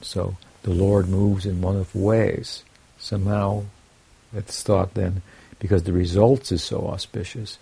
[0.00, 2.64] So the Lord moves in one of ways.
[2.98, 3.64] Somehow,
[4.34, 5.22] it's thought then,
[5.58, 7.58] because the results is so auspicious,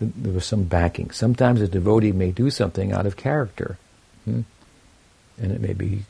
[0.00, 1.10] there was some backing.
[1.10, 3.78] Sometimes a devotee may do something out of character
[4.26, 4.40] Hmm?
[5.38, 6.02] And it may be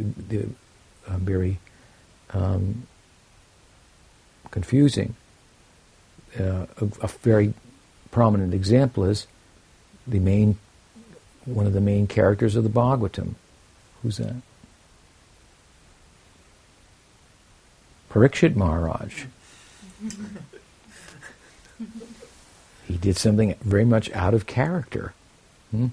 [0.00, 0.36] uh,
[1.08, 1.58] uh, very
[2.30, 2.86] um,
[4.50, 5.14] confusing.
[6.38, 7.52] Uh, a, a, very
[8.12, 9.26] prominent example is
[10.06, 10.58] the main,
[11.44, 13.34] one of the main characters of the Bhagavatam.
[14.02, 14.36] Who's that?
[18.10, 19.24] Parikshit Maharaj.
[22.86, 25.12] he did something very much out of character.
[25.72, 25.88] Hmm?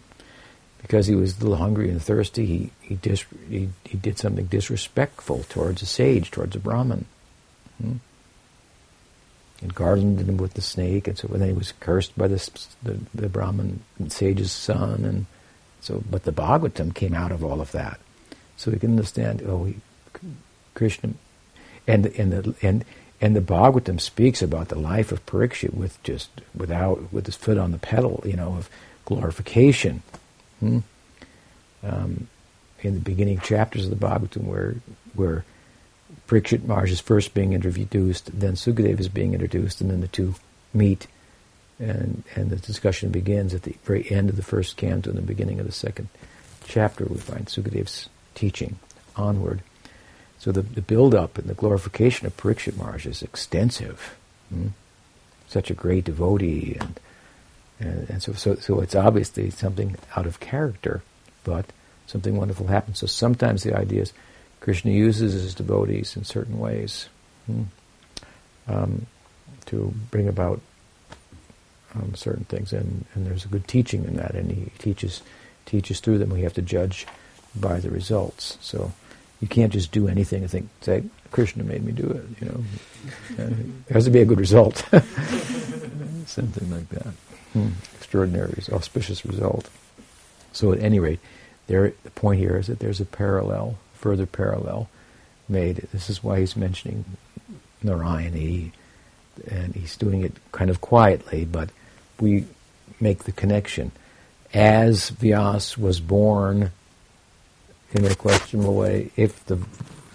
[0.82, 4.46] because he was a little hungry and thirsty, he he, dis, he, he did something
[4.46, 7.06] disrespectful towards a sage, towards a Brahmin.
[7.82, 7.98] Hmm?
[9.62, 12.50] And garlanded him with the snake, and so then he was cursed by the,
[12.82, 15.26] the, the Brahmin sage's son, and
[15.82, 16.02] so.
[16.10, 18.00] But the Bhagavatam came out of all of that,
[18.56, 19.44] so we can understand.
[19.46, 19.76] Oh, he,
[20.76, 21.14] Krishna
[21.90, 22.86] and and the and
[23.20, 27.58] and the Bhagavatam speaks about the life of Parikshit with just without with his foot
[27.58, 28.70] on the pedal, you know, of
[29.06, 30.04] glorification.
[30.60, 30.80] Hmm?
[31.84, 32.28] Um,
[32.82, 34.76] in the beginning chapters of the Bhagavatam, where
[35.16, 35.44] where
[36.28, 40.36] Parikshit Maharaj is first being introduced, then Sukadeva is being introduced, and then the two
[40.74, 41.08] meet,
[41.80, 45.24] and and the discussion begins at the very end of the first canto and the
[45.24, 46.10] beginning of the second
[46.66, 47.06] chapter.
[47.06, 48.78] We find Sukadeva's teaching
[49.16, 49.62] onward.
[50.40, 54.16] So the, the build-up and the glorification of Parikshit Maharaj is extensive.
[54.50, 54.68] Hmm?
[55.48, 57.00] Such a great devotee, and
[57.80, 61.02] and, and so, so so it's obviously something out of character,
[61.44, 61.66] but
[62.08, 63.00] something wonderful happens.
[63.00, 64.14] So sometimes the idea is
[64.60, 67.08] Krishna uses his devotees in certain ways
[67.46, 67.64] hmm?
[68.68, 69.06] um,
[69.66, 70.60] to bring about
[71.96, 75.22] um, certain things, and, and there's a good teaching in that, and he teaches
[75.66, 76.30] teaches through them.
[76.30, 77.06] We have to judge
[77.56, 78.58] by the results.
[78.62, 78.92] So
[79.40, 82.26] you can't just do anything and think, say, Krishna made me do it.
[82.42, 82.64] You know,
[83.88, 84.78] it has to be a good result.
[86.26, 87.14] Something like that.
[87.54, 87.70] Hmm.
[87.96, 89.70] Extraordinary, auspicious result.
[90.52, 91.20] So at any rate,
[91.68, 94.90] there, the point here is that there's a parallel, further parallel
[95.48, 95.88] made.
[95.92, 97.06] This is why he's mentioning
[97.84, 98.72] Narayani,
[99.50, 101.70] and he's doing it kind of quietly, but
[102.20, 102.46] we
[103.00, 103.92] make the connection.
[104.54, 106.72] As Vyas was born
[107.92, 109.58] in a questionable way, if the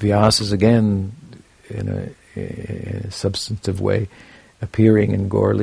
[0.00, 1.12] Vyas is again
[1.68, 4.08] in a, in a substantive way
[4.60, 5.54] appearing in Gaur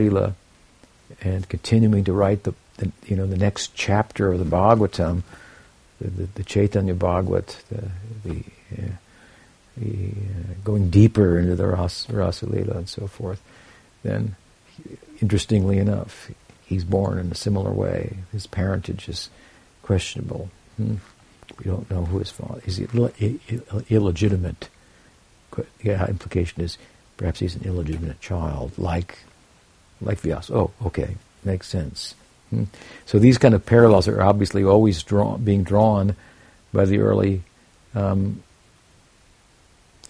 [1.21, 5.23] and continuing to write the, the, you know the next chapter of the Bhagavatam,
[6.01, 7.89] the, the, the Chaitanya Bhagavat, the,
[8.25, 8.43] the,
[8.77, 8.91] uh,
[9.77, 13.41] the uh, going deeper into the Ras, Rasa Lila and so forth,
[14.03, 14.35] then
[15.21, 16.31] interestingly enough,
[16.65, 18.17] he's born in a similar way.
[18.31, 19.29] His parentage is
[19.83, 20.49] questionable.
[20.77, 20.95] Hmm?
[21.59, 22.77] We don't know who his father is.
[22.77, 22.87] He
[23.89, 24.69] illegitimate?
[25.83, 26.77] The implication is
[27.17, 29.19] perhaps he's an illegitimate child, like
[29.99, 30.49] like Vyas.
[30.49, 32.15] Oh, okay, makes sense.
[32.51, 32.65] Hmm?
[33.05, 35.03] So these kind of parallels are obviously always
[35.43, 36.15] being drawn
[36.71, 37.41] by the early
[37.95, 38.43] um,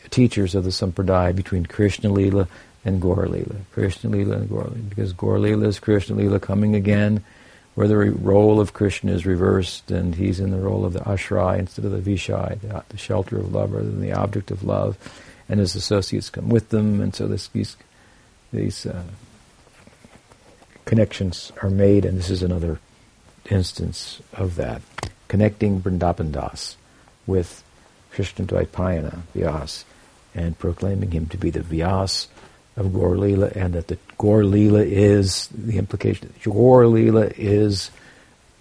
[0.10, 2.48] teachers of the Sampradaya between Krishna Lila
[2.84, 3.56] and Gaur Lila.
[3.72, 4.90] Krishna Lila and Gaur Lila.
[4.90, 7.24] Because Gaur Lila is Krishna Lila coming again,
[7.76, 11.60] where the role of Krishna is reversed and he's in the role of the ashray
[11.60, 14.98] instead of the vishai, the, the shelter of love rather than the object of love.
[15.48, 17.76] And his associates come with them, and so this, these,
[18.54, 19.04] these uh,
[20.92, 22.78] connections are made, and this is another
[23.50, 24.82] instance of that.
[25.30, 26.76] Connecting Vrindavan Das
[27.26, 27.64] with
[28.12, 29.86] Krishna Dvaipayana, Vyas,
[30.36, 32.28] and proclaiming him to be the Vyas
[32.76, 36.28] of Gaur and that the Gaur is the implication.
[36.28, 36.84] That Gaur
[37.38, 37.90] is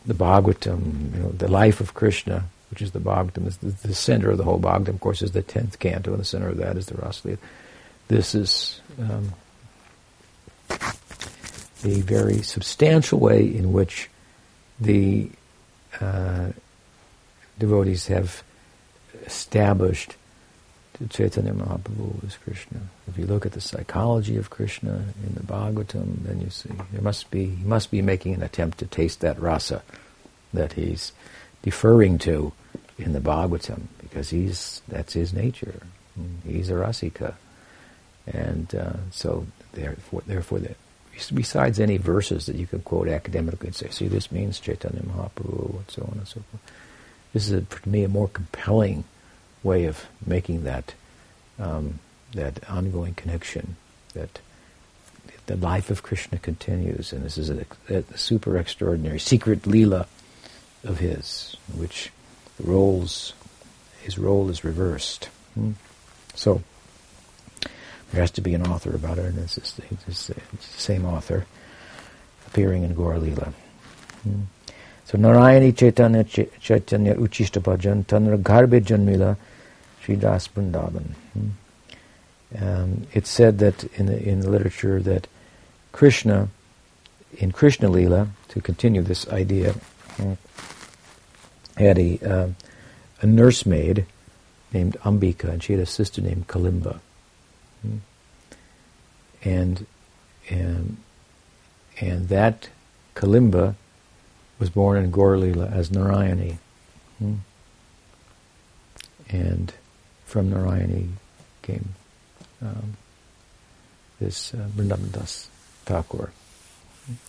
[0.06, 3.92] the Bhagavatam, you know, the life of Krishna, which is the Bhagavatam, is the, the,
[3.92, 4.94] center of the whole Bhagavatam.
[4.94, 7.38] Of course, is the tenth canto, and the center of that is the Rasalila.
[8.06, 9.32] This is um,
[11.82, 14.08] the very substantial way in which
[14.80, 15.30] the
[16.00, 16.48] uh,
[17.58, 18.42] devotees have
[19.26, 20.16] established
[21.08, 22.80] Chaitanya Mahaprabhu as Krishna.
[23.08, 27.00] If you look at the psychology of Krishna in the Bhagavatam, then you see there
[27.00, 29.82] must be he must be making an attempt to taste that rasa
[30.52, 31.12] that he's
[31.62, 32.52] deferring to
[32.98, 35.80] in the Bhagavatam because he's that's his nature.
[36.46, 37.34] He's a rasika,
[38.26, 40.74] and uh, so therefore, therefore, the,
[41.28, 45.76] besides any verses that you can quote academically and say, "See, this means Chaitanya Mahaprabhu,"
[45.76, 46.62] and so on and so forth.
[47.32, 49.04] This is, a, for me, a more compelling
[49.62, 50.94] way of making that
[51.58, 51.98] um,
[52.34, 53.76] that ongoing connection
[54.14, 54.40] that
[55.46, 60.06] the life of Krishna continues, and this is a, a super extraordinary secret lila
[60.84, 62.10] of his, which
[62.62, 63.32] roles
[64.00, 65.26] his role is reversed.
[65.54, 65.72] Hmm?
[66.34, 66.62] So
[68.12, 71.46] there has to be an author about it, and it's, it's, it's, the same author
[72.46, 73.52] appearing in Gaur Lila.
[74.22, 74.42] Hmm?
[75.04, 79.36] So Narayani Chaitanya Chaitanya Uchishta Bhajan Tanra Garbe Janmila
[80.02, 81.14] Sridas Vrindavan.
[81.32, 81.48] Hmm?
[82.60, 85.28] Um, it's said that in the, in the literature that
[85.92, 86.48] Krishna,
[87.38, 89.74] in Krishna Lila, to continue this idea,
[90.18, 90.34] uh,
[91.76, 92.48] had a, uh,
[93.20, 94.04] a nursemaid
[94.72, 97.00] named Ambika, and she had a sister named Kalimba.
[99.42, 99.86] And,
[100.48, 100.96] and,
[102.00, 102.68] and that
[103.14, 103.74] Kalimba
[104.58, 106.58] was born in Gaur as Narayani.
[107.18, 107.36] Hmm?
[109.28, 109.72] And
[110.26, 111.08] from Narayani
[111.62, 111.94] came
[112.62, 112.96] um,
[114.18, 114.68] this uh,
[115.12, 115.48] Das
[115.86, 116.32] Thakur.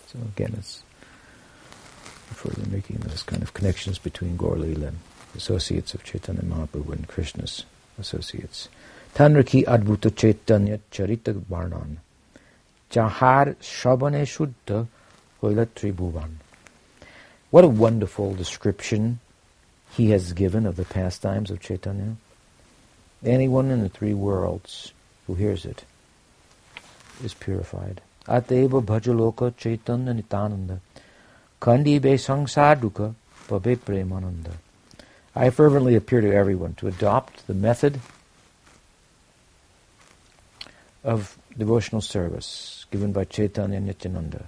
[0.06, 0.82] So again, it's
[2.34, 4.98] further making those kind of connections between Gaur and
[5.34, 7.64] associates of Chaitanya Mahaprabhu and Krishna's
[7.98, 8.68] associates.
[10.90, 11.96] Charita Varnan.
[12.90, 14.86] Jahar Shabane Shuddha
[15.40, 16.36] Hoila Tribhuvan.
[17.50, 19.20] What a wonderful description
[19.90, 22.16] he has given of the pastimes of Chaitanya.
[23.22, 24.92] Anyone in the three worlds
[25.26, 25.84] who hears it
[27.22, 28.00] is purified.
[28.26, 30.80] Ateva bhajaloka chaitanya nityananda.
[31.60, 33.14] Kandi be sangsaduka
[33.48, 34.52] babe premananda.
[35.34, 38.00] I fervently appeal to everyone to adopt the method
[41.04, 44.46] of devotional service given by Chaitanya Nityananda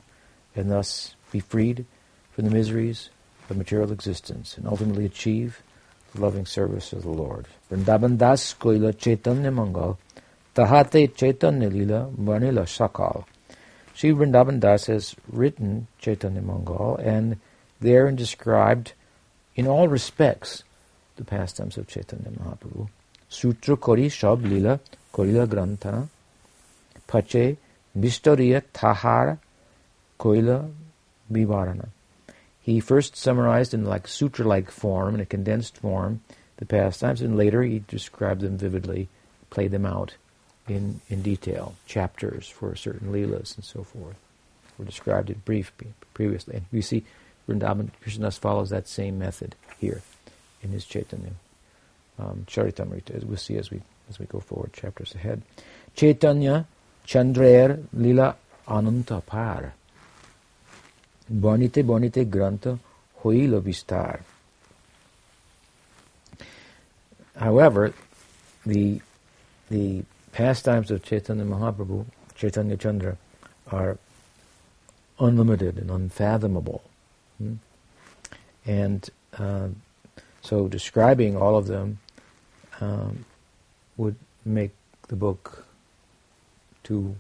[0.54, 1.84] and thus be freed
[2.32, 3.10] from the miseries
[3.50, 5.62] of material existence and ultimately achieve
[6.14, 7.46] the loving service of the Lord.
[7.70, 9.98] Vrindavan Das Koila Chaitanya Mangal
[10.54, 13.24] Tahate Chaitanya Lila Vanila Sakal.
[13.94, 17.40] Sri Vrindavan Das has written Chaitanya Mangal and
[17.80, 18.92] therein described
[19.56, 20.62] in all respects
[21.16, 22.88] the pastimes of Chaitanya Mahaprabhu.
[23.28, 24.78] Sutra Kori Shab Lila
[25.12, 26.08] Korila Grantana
[27.06, 27.56] Pache
[27.96, 29.38] Vistoriya Tahara
[30.18, 30.70] Koila
[31.30, 31.88] Vivarana.
[32.60, 36.22] He first summarized in like sutra-like form, in a condensed form,
[36.56, 39.08] the pastimes, and later he described them vividly,
[39.50, 40.14] played them out
[40.66, 44.16] in, in detail, chapters for certain leelas and so forth,
[44.78, 45.72] were described in brief
[46.14, 46.56] previously.
[46.56, 47.04] And we see
[47.48, 50.00] Vrindavan Krishnadas follows that same method here
[50.62, 51.32] in his Chaitanya
[52.18, 55.42] um, Charitamrita, as we'll see as we as we go forward chapters ahead.
[55.94, 56.66] Chaitanya
[57.06, 58.36] Chandrer Lila
[58.68, 59.74] Ananta Par.
[61.28, 62.78] Bonite Bonite Granta
[63.16, 64.20] Hoila Vistar.
[67.36, 67.92] However,
[68.64, 69.00] the
[69.70, 73.16] the pastimes of Chaitanya Mahaprabhu, Chaitanya Chandra,
[73.70, 73.98] are
[75.18, 76.82] unlimited and unfathomable.
[77.38, 77.54] Hmm?
[78.66, 79.68] And uh,
[80.42, 81.98] so describing all of them
[82.80, 83.24] um,
[83.96, 84.72] would make
[85.08, 85.63] the book
[86.84, 87.16] too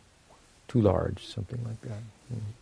[0.68, 1.98] too large, something like that.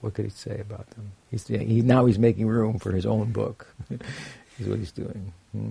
[0.00, 1.12] What could he say about them?
[1.30, 3.74] He's, he, now he's making room for his own book.
[4.59, 5.32] is what he's doing.
[5.53, 5.70] Hmm?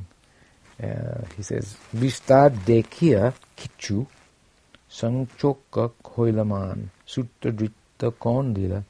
[0.81, 4.07] Uh, he says, Vistar dekhiya kichu
[4.89, 8.83] Sanchoka Koilaman Suttadrita Kondila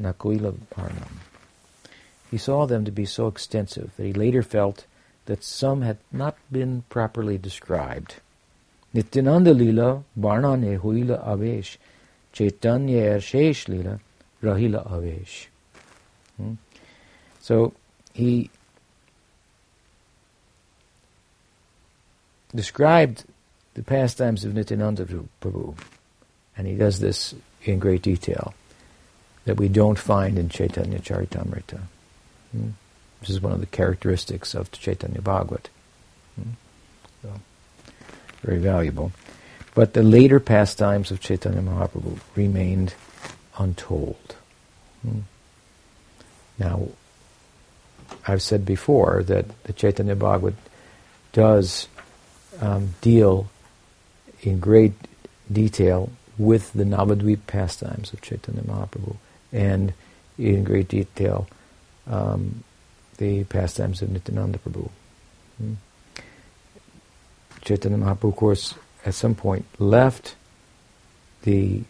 [0.00, 1.20] Nakoila Parnam.
[2.30, 4.86] He saw them to be so extensive that he later felt
[5.26, 8.16] that some had not been properly described.
[8.94, 11.76] Nityananda Lila Varnane Huila Avesh
[12.32, 14.00] Chaitanya Shesh Lila
[14.42, 15.46] Rahila Avesh.
[17.40, 17.74] So
[18.14, 18.50] he
[22.54, 23.24] described
[23.74, 25.04] the pastimes of Nityananda
[25.40, 25.76] Prabhu.
[26.56, 27.34] And he does this
[27.64, 28.54] in great detail
[29.44, 31.80] that we don't find in Chaitanya Charitamrita.
[32.52, 32.70] Hmm?
[33.20, 35.68] This is one of the characteristics of Chaitanya Bhagavat.
[38.44, 39.12] Very valuable.
[39.74, 42.94] But the later pastimes of Chaitanya Mahaprabhu remained
[43.58, 44.36] untold.
[45.02, 45.20] Hmm?
[46.58, 46.88] Now,
[48.28, 50.54] I've said before that the Chaitanya Bhagavat
[51.32, 51.88] does
[52.60, 53.48] um, deal
[54.42, 54.92] in great
[55.50, 59.16] detail with the Navadvip pastimes of Chaitanya Mahaprabhu
[59.52, 59.94] and
[60.38, 61.48] in great detail
[62.06, 62.62] um,
[63.18, 64.90] the pastimes of Nityananda Prabhu.
[65.58, 65.74] Hmm.
[67.64, 70.34] Chaitanya Mahaprabhu, of course, at some point left
[71.42, 71.82] the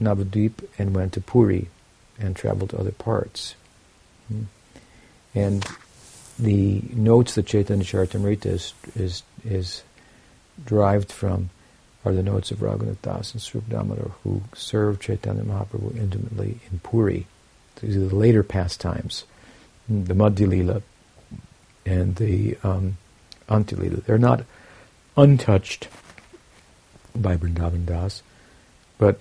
[0.00, 1.68] Navadvip and went to Puri
[2.18, 3.54] and traveled to other parts.
[4.28, 4.44] Hmm.
[5.34, 5.66] And
[6.38, 9.82] the notes that Chaitanya Charitamrita is, is, is
[10.64, 11.50] derived from
[12.04, 16.80] are the notes of Raghunath Das and Swarup Damodar, who served Chaitanya Mahaprabhu intimately in
[16.80, 17.26] Puri.
[17.80, 19.24] These are the later pastimes,
[19.88, 20.82] the Madhya Lila
[21.86, 22.96] and the um,
[23.52, 24.00] Lila.
[24.00, 24.44] They're not
[25.16, 25.88] untouched
[27.14, 28.22] by Vrindavan Das,
[28.98, 29.20] but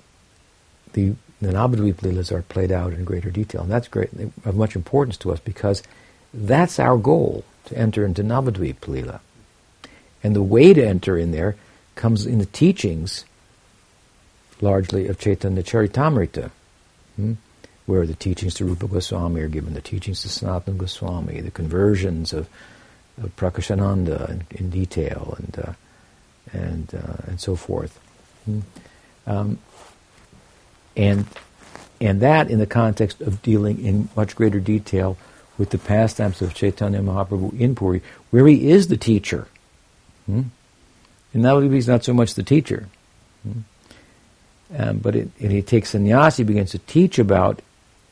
[0.93, 4.09] the, the Navadvip Leelas are played out in greater detail, and that's great,
[4.45, 5.83] of much importance to us because
[6.33, 9.19] that's our goal, to enter into Navadvip Leela.
[10.23, 11.55] And the way to enter in there
[11.95, 13.25] comes in the teachings,
[14.61, 16.51] largely of Chaitanya Charitamrita,
[17.15, 17.33] hmm?
[17.85, 22.31] where the teachings to Rupa Goswami are given, the teachings to Sanatana Goswami, the conversions
[22.31, 22.47] of
[23.29, 25.73] Prakashananda in, in detail, and uh,
[26.53, 27.99] and uh, and so forth.
[28.45, 28.59] Hmm?
[29.27, 29.59] Um,
[30.95, 31.25] and
[31.99, 35.17] and that in the context of dealing in much greater detail
[35.57, 38.01] with the pastimes of Chaitanya Mahaprabhu in Puri,
[38.31, 39.47] where he is the teacher.
[40.25, 40.43] Hmm?
[41.33, 42.87] And Navadvip he's not so much the teacher.
[43.43, 43.59] Hmm?
[44.75, 47.61] Um, but it, he takes sannyas, he begins to teach about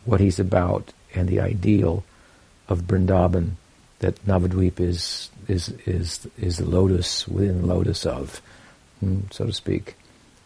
[0.05, 2.03] what he's about and the ideal
[2.67, 3.51] of Vrindavan,
[3.99, 8.41] that Navadvip is, is, is, is the lotus within the lotus of
[8.99, 9.95] hmm, so to speak.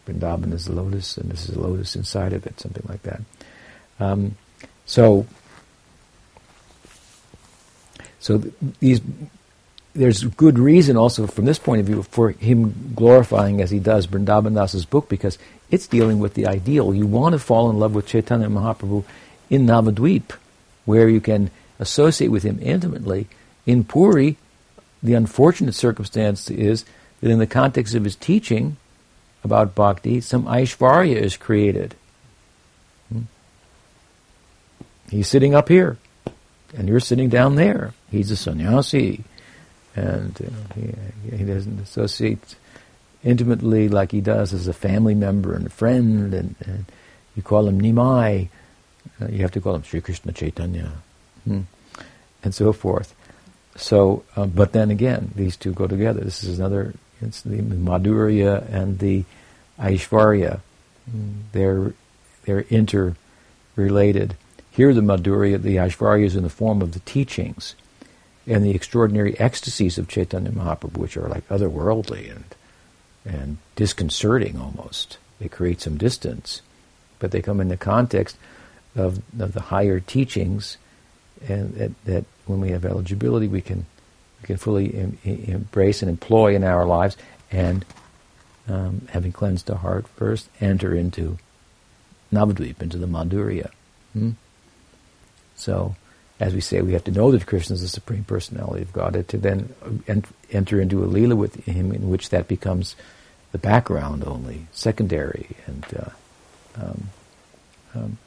[0.06, 3.22] Vrindavan is the lotus, and this is the lotus inside of it, something like that.
[3.98, 4.36] Um,
[4.84, 5.26] so,
[8.20, 8.42] so
[8.80, 9.00] these
[9.94, 14.08] there's good reason also from this point of view for him glorifying as he does
[14.08, 15.38] Vrindavan Das's book because
[15.70, 16.92] it's dealing with the ideal.
[16.92, 19.04] You want to fall in love with Chaitanya Mahaprabhu
[19.50, 20.32] in Navadvip,
[20.84, 23.28] where you can associate with him intimately.
[23.66, 24.36] In Puri,
[25.02, 26.84] the unfortunate circumstance is
[27.20, 28.76] that in the context of his teaching
[29.42, 31.94] about bhakti, some Aishvarya is created.
[33.10, 33.22] Hmm?
[35.10, 35.98] He's sitting up here,
[36.76, 37.94] and you're sitting down there.
[38.10, 39.24] He's a sannyasi
[39.96, 42.56] and you know, he, he doesn't associate
[43.22, 46.84] intimately like he does as a family member and a friend, and, and
[47.34, 48.48] you call him Nimai,
[49.20, 50.92] uh, you have to call him Sri Krishna Chaitanya,
[51.44, 51.62] hmm.
[52.42, 53.14] and so forth.
[53.76, 56.20] So, uh, but then again, these two go together.
[56.20, 56.94] This is another.
[57.20, 59.24] It's the Madhurya and the
[59.78, 60.60] Aishvarya.
[61.52, 61.92] They're
[62.44, 64.36] they're interrelated.
[64.70, 67.74] Here, the Madhurya, the Aishvarya is in the form of the teachings
[68.46, 72.44] and the extraordinary ecstasies of Chaitanya Mahaprabhu, which are like otherworldly and
[73.24, 75.18] and disconcerting almost.
[75.40, 76.62] They create some distance,
[77.18, 78.36] but they come in the context
[78.94, 80.76] of, of the higher teachings,
[81.48, 83.86] and that, that, when we have eligibility, we can
[84.42, 87.16] we can fully em, embrace and employ in our lives,
[87.50, 87.84] and
[88.68, 91.38] um, having cleansed the heart first, enter into
[92.32, 93.70] Navadvip, into the Madhurya.
[94.12, 94.30] Hmm?
[95.56, 95.96] So
[96.40, 99.14] as we say, we have to know that Krishna is the Supreme Personality of God,
[99.14, 99.74] and to then
[100.50, 102.96] enter into a lila with him in which that becomes
[103.52, 107.02] the background only, secondary, and uh, um,
[107.94, 108.18] um,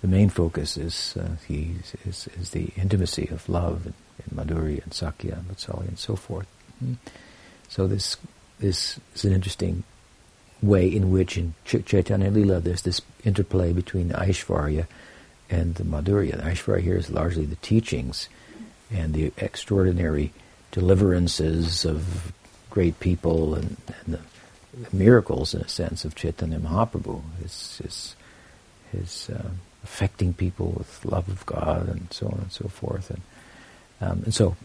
[0.00, 3.94] the main focus is, uh, is, is, is, the intimacy of love in,
[4.24, 6.46] and Madhurya and Sakhya and Vatsalya and so forth.
[6.82, 6.94] Mm-hmm.
[7.68, 8.16] So this
[8.58, 9.84] this is an interesting
[10.62, 14.86] way in which in Ch- Chaitanya Lila there's this interplay between Aishvarya
[15.48, 16.36] and the Madhurya.
[16.36, 18.28] The here is largely the teachings
[18.90, 20.32] and the extraordinary
[20.72, 22.32] deliverances of
[22.70, 24.20] great people and, and the,
[24.88, 27.22] the, miracles, in a sense, of Chaitanya Mahaprabhu.
[27.42, 28.16] His, his,
[28.92, 29.50] his uh,
[29.88, 33.10] affecting people with love of God and so on and so forth.
[33.10, 33.22] And,
[34.00, 34.56] um, and so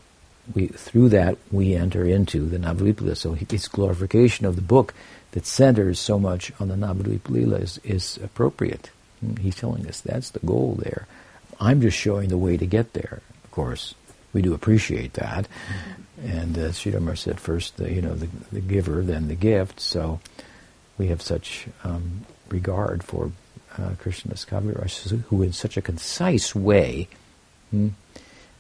[0.54, 4.94] we, through that we enter into the Navadvip So its glorification of the book
[5.32, 8.92] that centers so much on the Navadvip is, is appropriate.
[9.40, 11.08] He's telling us that's the goal there.
[11.60, 13.22] I'm just showing the way to get there.
[13.46, 13.96] Of course,
[14.34, 15.48] we do appreciate that.
[16.22, 19.80] And as Sridhar said, first, the, you know, the, the, giver, then the gift.
[19.80, 20.20] So
[20.98, 23.32] we have such um, regard for
[23.78, 27.08] uh, Krishnadas who in such a concise way
[27.72, 27.90] hmm,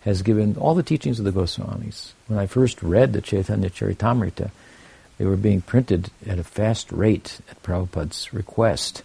[0.01, 2.14] has given all the teachings of the Goswamis.
[2.28, 4.51] When I first read the Chaitanya Charitamrita,
[5.18, 9.03] they were being printed at a fast rate at Prabhupada's request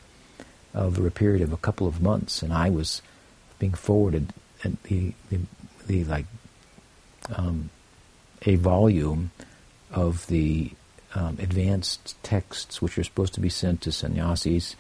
[0.75, 3.03] over a period of a couple of months, and I was
[3.59, 4.33] being forwarded
[4.85, 5.39] the the,
[5.87, 6.27] the like
[7.35, 7.71] um,
[8.43, 9.31] a volume
[9.93, 10.71] of the
[11.15, 14.77] um, advanced texts which are supposed to be sent to sannyasis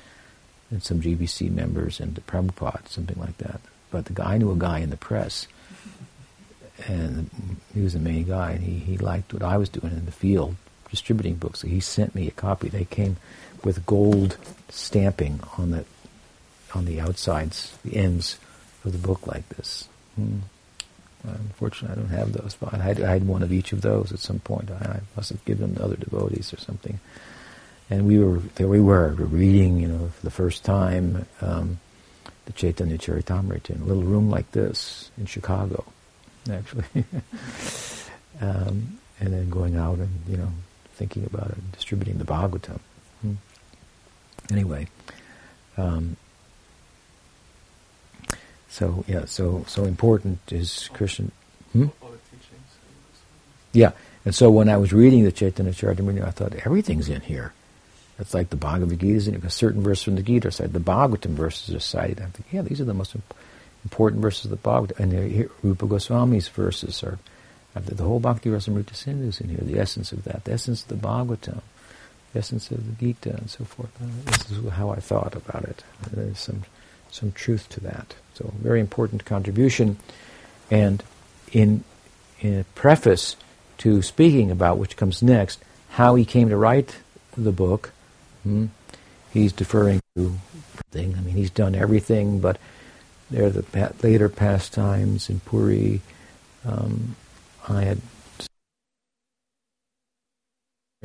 [0.71, 3.61] and some GBC members and to Prabhupada, something like that.
[3.91, 5.47] But the guy I knew a guy in the press,
[6.87, 7.31] and
[7.75, 10.13] he was the main guy, and he, he liked what I was doing in the
[10.13, 10.57] field,
[10.91, 11.61] distributing books.
[11.61, 12.69] So he sent me a copy.
[12.69, 13.17] They came
[13.65, 14.37] with gold
[14.69, 15.85] stamping on the
[16.75, 18.39] on the outsides, the ends
[18.85, 19.89] of the book like this.
[20.17, 20.39] Hmm.
[21.25, 24.13] Unfortunately, I don't have those, but I had, I had, one of each of those
[24.13, 24.71] at some point.
[24.71, 27.01] I, I, must have given them to other devotees or something.
[27.91, 28.69] And we were there.
[28.69, 31.81] We were reading, you know, for the first time um,
[32.45, 35.85] the Chaitanya Charitamrita in a little room like this in Chicago,
[36.51, 36.85] actually.
[38.41, 40.49] um, and then going out and you know
[40.95, 42.81] thinking about it, and distributing the Bhagavatam.
[43.23, 43.35] Hmm.
[44.51, 44.89] Anyway,
[45.77, 46.17] um,
[48.69, 51.33] so yeah, so so important is Christian.
[51.73, 51.87] Hmm?
[53.73, 53.93] Yeah,
[54.25, 57.53] and so when I was reading the Chaitanya Charitamrita, I thought everything's in here.
[58.19, 60.73] It's like the Bhagavad Gita is in a certain verse from the Gita side.
[60.73, 62.21] The Bhagavatam verses are cited.
[62.21, 63.15] I think, yeah, these are the most
[63.85, 64.99] important verses of the Bhagavatam.
[64.99, 67.19] And here, Rupa Goswami's verses are,
[67.75, 70.89] the whole Bhakti Rasamrita Sindhu is in here, the essence of that, the essence of
[70.89, 71.61] the Bhagavatam,
[72.33, 73.91] the essence of the Gita, and so forth.
[74.03, 75.85] Uh, this is how I thought about it.
[76.11, 76.65] There's some
[77.11, 78.15] some truth to that.
[78.35, 79.99] So, very important contribution.
[80.71, 81.03] And
[81.53, 81.85] in,
[82.41, 83.37] in a preface
[83.79, 85.61] to speaking about which comes next,
[85.91, 86.97] how he came to write
[87.37, 87.93] the book,
[88.49, 88.67] hmm,
[89.33, 90.35] he's deferring to
[90.91, 91.15] thing.
[91.17, 92.59] I mean, he's done everything, but
[93.31, 96.01] there are the later pastimes in Puri.
[96.65, 97.17] Um,
[97.69, 98.01] I had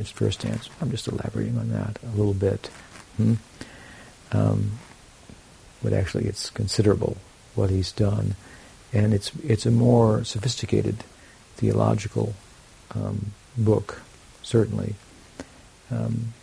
[0.01, 0.71] first answer.
[0.81, 2.67] I'm just elaborating on that a little bit.
[3.17, 3.35] Hmm?
[4.31, 4.71] Um,
[5.83, 7.17] but actually, it's considerable
[7.55, 8.35] what he's done,
[8.91, 11.03] and it's it's a more sophisticated
[11.55, 12.33] theological
[12.95, 14.01] um, book,
[14.41, 14.95] certainly.
[15.91, 16.33] Um,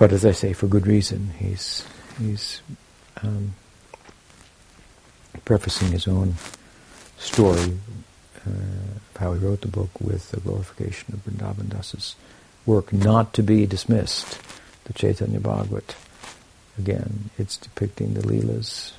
[0.00, 1.34] but as I say, for good reason.
[1.38, 1.84] He's
[2.18, 2.62] he's
[3.22, 3.52] um,
[5.44, 6.36] prefacing his own
[7.18, 7.78] story
[8.46, 12.16] uh, of how he wrote the book with the glorification of Vrindavan Das's
[12.64, 14.40] work, not to be dismissed.
[14.84, 15.94] The Chaitanya Bhagavat,
[16.78, 18.92] again, it's depicting the Leelas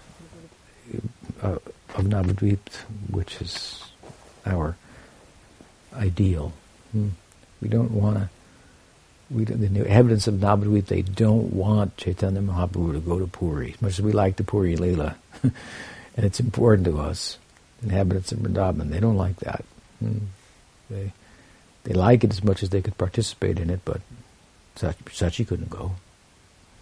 [1.42, 1.58] uh,
[1.96, 2.76] of Navadvip,
[3.10, 3.84] which is
[4.46, 4.78] our
[5.96, 6.54] ideal.
[6.92, 7.10] Hmm.
[7.60, 8.30] We don't want to.
[9.34, 13.82] We the evidence of Navadvip, they don't want Chaitanya Mahaprabhu to go to Puri, as
[13.82, 15.16] much as we like the Puri Leela.
[15.44, 15.54] and
[16.26, 17.38] it's important to us,
[17.82, 18.90] inhabitants of Vrindavan.
[18.90, 19.64] They don't like that.
[20.00, 20.18] Hmm.
[20.90, 21.14] They,
[21.84, 24.02] they like it as much as they could participate in it, but
[24.76, 25.94] Sachi couldn't go.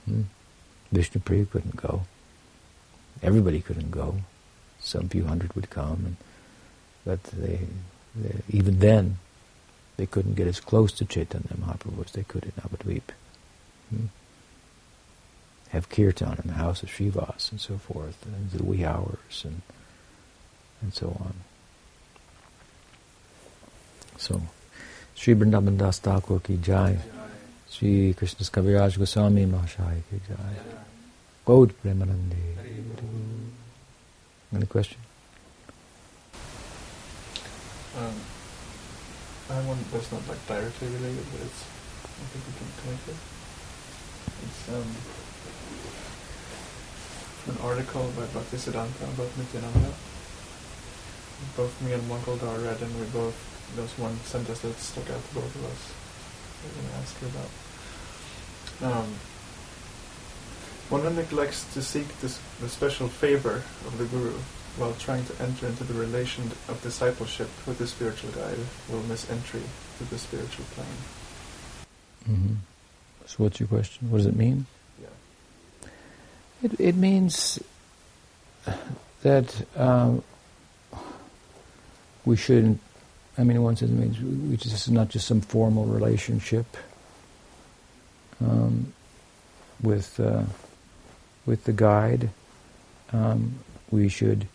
[0.06, 0.24] Hmm.
[0.92, 2.04] Vishnu Priya couldn't go.
[3.22, 4.16] Everybody couldn't go.
[4.80, 6.18] Some few hundred would come, and,
[7.06, 7.60] but they,
[8.16, 9.18] they, even then,
[10.00, 13.12] they couldn't get as close to Chaitanya Mahaprabhu as they could in Navadvip.
[13.90, 14.06] Hmm.
[15.72, 19.62] Have kirtan in the house of Srivas and so forth, and the wee hours and
[20.82, 21.34] and so on.
[24.18, 24.42] So,
[25.16, 26.98] Sri Vrindavan Das Thakur ki jai.
[27.70, 30.56] Sri Krishna Kaviraj Goswami Mahashaya ki jai.
[31.46, 32.44] Gaur Premanande.
[34.56, 34.98] Any question?
[37.98, 38.39] Um,
[39.50, 41.66] I one that's not like directly related, but it's
[42.06, 43.18] I think we can connect it.
[44.46, 44.90] It's um,
[47.50, 49.94] an article by Bhaktisiddhanta about Nityananda.
[51.58, 53.34] Both me and Mangoldar read, and we both
[53.74, 55.94] there was one sentence that stuck out to both of us.
[56.62, 57.50] Going to ask you about.
[58.86, 59.16] Um,
[60.90, 64.38] one who neglects to seek this, the special favor of the Guru
[64.78, 68.58] while trying to enter into the relation of discipleship with the spiritual guide
[68.90, 69.62] will miss entry
[69.98, 70.88] to the spiritual plane.
[72.30, 72.54] Mm-hmm.
[73.26, 74.10] So, what's your question?
[74.10, 74.66] What does it mean?
[75.02, 75.90] Yeah.
[76.64, 77.62] It, it means
[79.22, 80.24] that um,
[82.26, 82.80] we shouldn't.
[83.38, 85.86] I mean, in one sense, it means we just, this is not just some formal
[85.86, 86.66] relationship
[88.42, 88.94] um,
[89.82, 90.44] with uh,
[91.46, 92.30] with the guide.
[93.12, 93.60] Um,
[93.92, 94.48] we should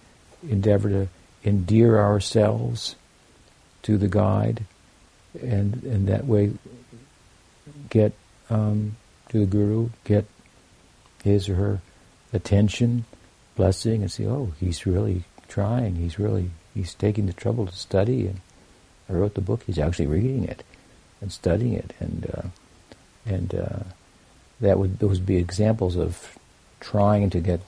[0.49, 1.09] endeavor to
[1.45, 2.97] endear ourselves
[3.83, 4.65] to the guide,
[5.41, 6.53] and and that way
[7.91, 8.13] get
[8.51, 8.97] um,
[9.29, 10.27] to the guru, get
[11.23, 11.81] his or her
[12.33, 13.05] attention,
[13.57, 15.97] blessing, and see, oh, he's really trying.
[15.97, 18.41] He's really he's taking the trouble to study, and
[19.09, 19.63] I wrote the book.
[19.67, 20.63] He's actually reading it
[21.21, 22.49] and studying it, and uh,
[23.27, 23.85] and uh,
[24.61, 26.39] that would those would be examples of
[26.81, 27.61] trying to get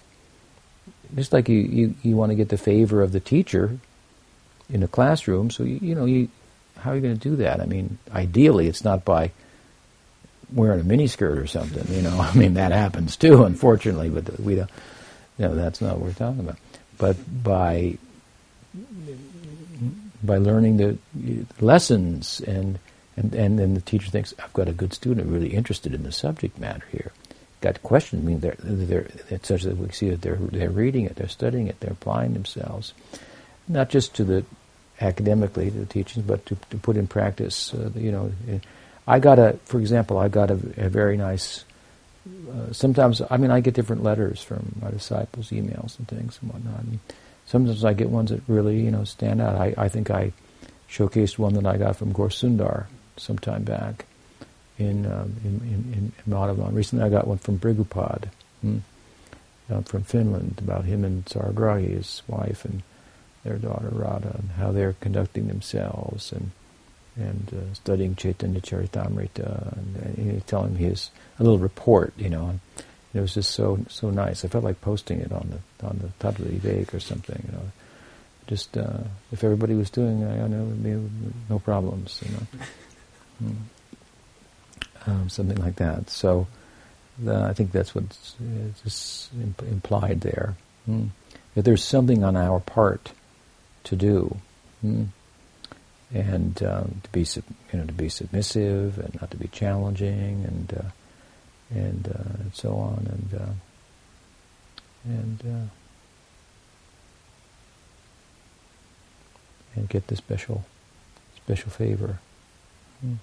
[1.15, 3.79] just like you, you, you want to get the favor of the teacher
[4.69, 5.51] in a classroom.
[5.51, 6.29] So you, you know you
[6.79, 7.61] how are you going to do that?
[7.61, 9.33] I mean, ideally, it's not by
[10.53, 11.95] wearing a miniskirt or something.
[11.95, 14.09] You know, I mean that happens too, unfortunately.
[14.09, 14.71] But we don't.
[15.39, 16.57] You know, that's not what we're talking about.
[16.99, 17.99] But by
[20.23, 20.99] by learning the
[21.61, 22.79] lessons and
[23.17, 26.13] and and then the teacher thinks I've got a good student really interested in the
[26.13, 27.13] subject matter here
[27.61, 28.23] got questions.
[28.23, 31.29] I mean, they're, they're, it's such that we see that they're, they're reading it, they're
[31.29, 32.93] studying it, they're applying themselves,
[33.69, 34.45] not just to the
[35.01, 37.75] academically to the teachings, but to, to put in practice.
[37.75, 38.33] Uh, you know,
[39.07, 41.65] I got a, for example, I got a, a very nice.
[42.27, 46.53] Uh, sometimes, I mean, I get different letters from my disciples, emails and things and
[46.53, 46.81] whatnot.
[46.81, 46.99] And
[47.47, 49.55] sometimes I get ones that really, you know, stand out.
[49.55, 50.33] I, I think I
[50.91, 54.07] showcased one that I got from Gaur some time back
[54.79, 56.75] in, um, in, in, in Madhavan.
[56.75, 58.29] Recently I got one from Brigupad
[58.61, 58.79] hmm,
[59.71, 62.83] uh, from Finland about him and Saragrahi, his wife, and
[63.45, 66.51] their daughter Radha, and how they're conducting themselves and
[67.19, 72.29] and uh, studying Chaitanya Charitamrita and, and you know, telling his a little report, you
[72.29, 72.49] know.
[72.49, 72.61] And
[73.15, 74.45] it was just so so nice.
[74.45, 77.73] I felt like posting it on the on the Vivek or something, you know.
[78.47, 78.99] Just uh,
[79.33, 81.11] if everybody was doing, I know, it'd be
[81.49, 82.65] no problems, you know.
[83.39, 83.53] Hmm
[85.07, 86.11] um, something like that.
[86.11, 86.47] So
[87.19, 88.35] the, I think that's what's
[88.83, 90.55] just imp- implied there.
[90.89, 91.09] Mm.
[91.55, 93.13] That there's something on our part
[93.85, 94.37] to do,
[94.85, 95.07] mm.
[96.13, 100.45] and um, to be sub- you know to be submissive and not to be challenging
[100.45, 100.91] and uh,
[101.71, 103.53] and, uh, and so on and uh,
[105.05, 105.69] and uh,
[109.75, 110.65] and get the special
[111.37, 112.19] special favor.
[113.01, 113.15] Hmm.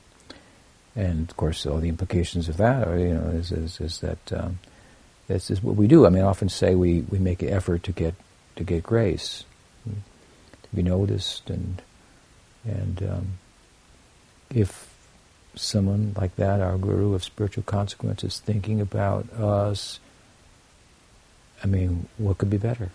[0.95, 4.31] And of course, all the implications of that are, you know, is, is, is that
[4.31, 4.59] um,
[5.27, 6.05] this is what we do.
[6.05, 8.15] I mean, I often say we, we make an effort to get
[8.55, 9.45] to get grace,
[9.85, 11.81] to be noticed, and
[12.63, 13.27] and um,
[14.53, 14.93] if
[15.55, 19.99] someone like that, our guru of spiritual consequences, thinking about us,
[21.63, 22.91] I mean, what could be better?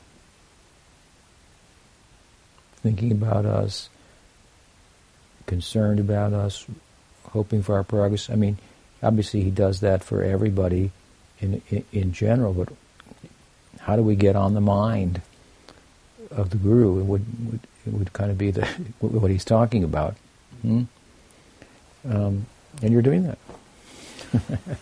[2.76, 3.88] Thinking about us,
[5.46, 6.66] concerned about us,
[7.32, 8.30] hoping for our progress.
[8.30, 8.58] I mean,
[9.02, 10.90] obviously he does that for everybody
[11.40, 12.68] in, in, in general, but
[13.80, 15.22] how do we get on the mind
[16.30, 17.00] of the guru?
[17.00, 18.66] It would, would, it would kind of be the,
[19.00, 20.16] what he's talking about.
[20.62, 20.82] Hmm?
[22.08, 22.46] Um,
[22.82, 23.38] and you're doing that.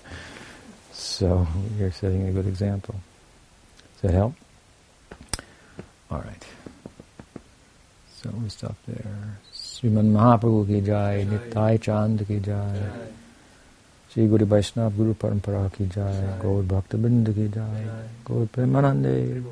[0.92, 1.46] so
[1.78, 2.94] you're setting a good example.
[3.94, 4.34] Does that help?
[6.10, 6.46] All right.
[8.22, 9.38] So we stop there.
[9.76, 12.80] Sriman Mahaprabhu ki jai, Nitai Chand ki jai.
[14.08, 17.84] Shri Guru Vaishnava Guru Parampara ki jai, Gaur Bhakta Binda ki jai,
[18.24, 19.44] Gaur Premanande.